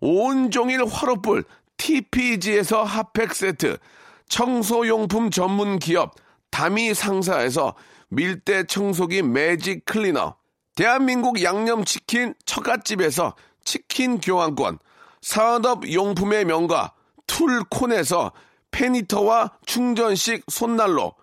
온종일 0.00 0.84
화로불 0.84 1.44
TPG에서 1.76 2.82
핫팩 2.82 3.32
세트, 3.32 3.78
청소용품 4.28 5.30
전문 5.30 5.78
기업 5.78 6.14
다미 6.50 6.94
상사에서 6.94 7.74
밀대 8.08 8.64
청소기 8.64 9.22
매직 9.22 9.84
클리너, 9.84 10.36
대한민국 10.74 11.42
양념치킨 11.42 12.34
처갓집에서 12.44 13.34
치킨 13.64 14.20
교환권, 14.20 14.78
산업용품의 15.20 16.44
명가 16.44 16.92
툴콘에서 17.26 18.32
페니터와 18.70 19.52
충전식 19.66 20.44
손난로, 20.48 21.14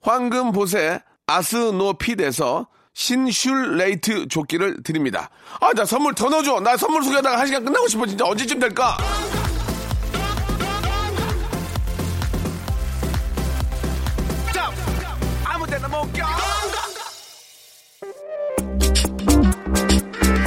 황금보세 0.00 1.00
아스노핏에서 1.26 2.66
신슐레이트 2.94 4.28
조끼를 4.28 4.82
드립니다. 4.82 5.30
아, 5.60 5.72
나 5.72 5.84
선물 5.84 6.14
더 6.14 6.28
넣어줘. 6.28 6.60
나 6.60 6.76
선물 6.76 7.02
소개하다가 7.02 7.38
한 7.38 7.46
시간 7.46 7.64
끝나고 7.64 7.88
싶어. 7.88 8.06
진짜 8.06 8.24
언제쯤 8.24 8.60
될까? 8.60 8.96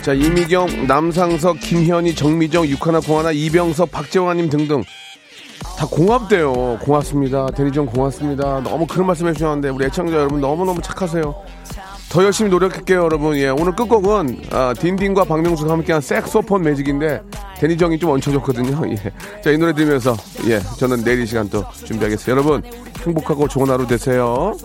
자, 0.07 0.13
이미경, 0.13 0.87
남상석, 0.87 1.59
김현희, 1.59 2.15
정미정, 2.15 2.65
육하나, 2.67 3.01
공하나, 3.01 3.33
이병석, 3.33 3.91
박재환님 3.91 4.49
등등. 4.49 4.81
다 5.77 5.85
고맙대요. 5.85 6.77
고맙습니다. 6.79 7.47
대리점 7.47 7.87
고맙습니다. 7.87 8.61
너무 8.61 8.87
그런 8.87 9.05
말씀 9.05 9.27
해주셨는데, 9.27 9.67
우리 9.67 9.83
애청자 9.83 10.13
여러분 10.13 10.39
너무너무 10.39 10.81
착하세요. 10.81 11.35
더 12.09 12.23
열심히 12.23 12.49
노력할게요, 12.49 13.03
여러분. 13.03 13.35
예, 13.37 13.49
오늘 13.49 13.75
끝곡은 13.75 14.43
아, 14.51 14.73
딘딘과 14.73 15.25
박명수가 15.25 15.71
함께한 15.71 16.01
색소폰 16.01 16.61
매직인데 16.63 17.21
데니정이 17.59 17.99
좀 17.99 18.11
얹혀졌거든요. 18.11 18.81
예, 18.91 18.95
자, 19.41 19.51
이 19.51 19.57
노래 19.57 19.73
들으면서 19.73 20.15
예, 20.47 20.59
저는 20.77 21.03
내일 21.03 21.21
이 21.21 21.25
시간 21.25 21.49
또 21.49 21.65
준비하겠습니다. 21.85 22.31
여러분, 22.31 22.63
행복하고 23.05 23.47
좋은 23.47 23.69
하루 23.69 23.85
되세요. 23.85 24.55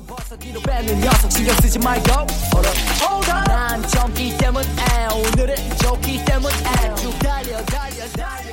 난 3.47 3.83
젊기 3.89 4.37
때문에 4.39 4.67
오늘은 5.15 5.57
좋기 5.83 6.25
때문에 6.25 6.95
쭉 6.97 7.19
달려 7.19 7.57
달려 7.65 8.07
달려 8.17 8.52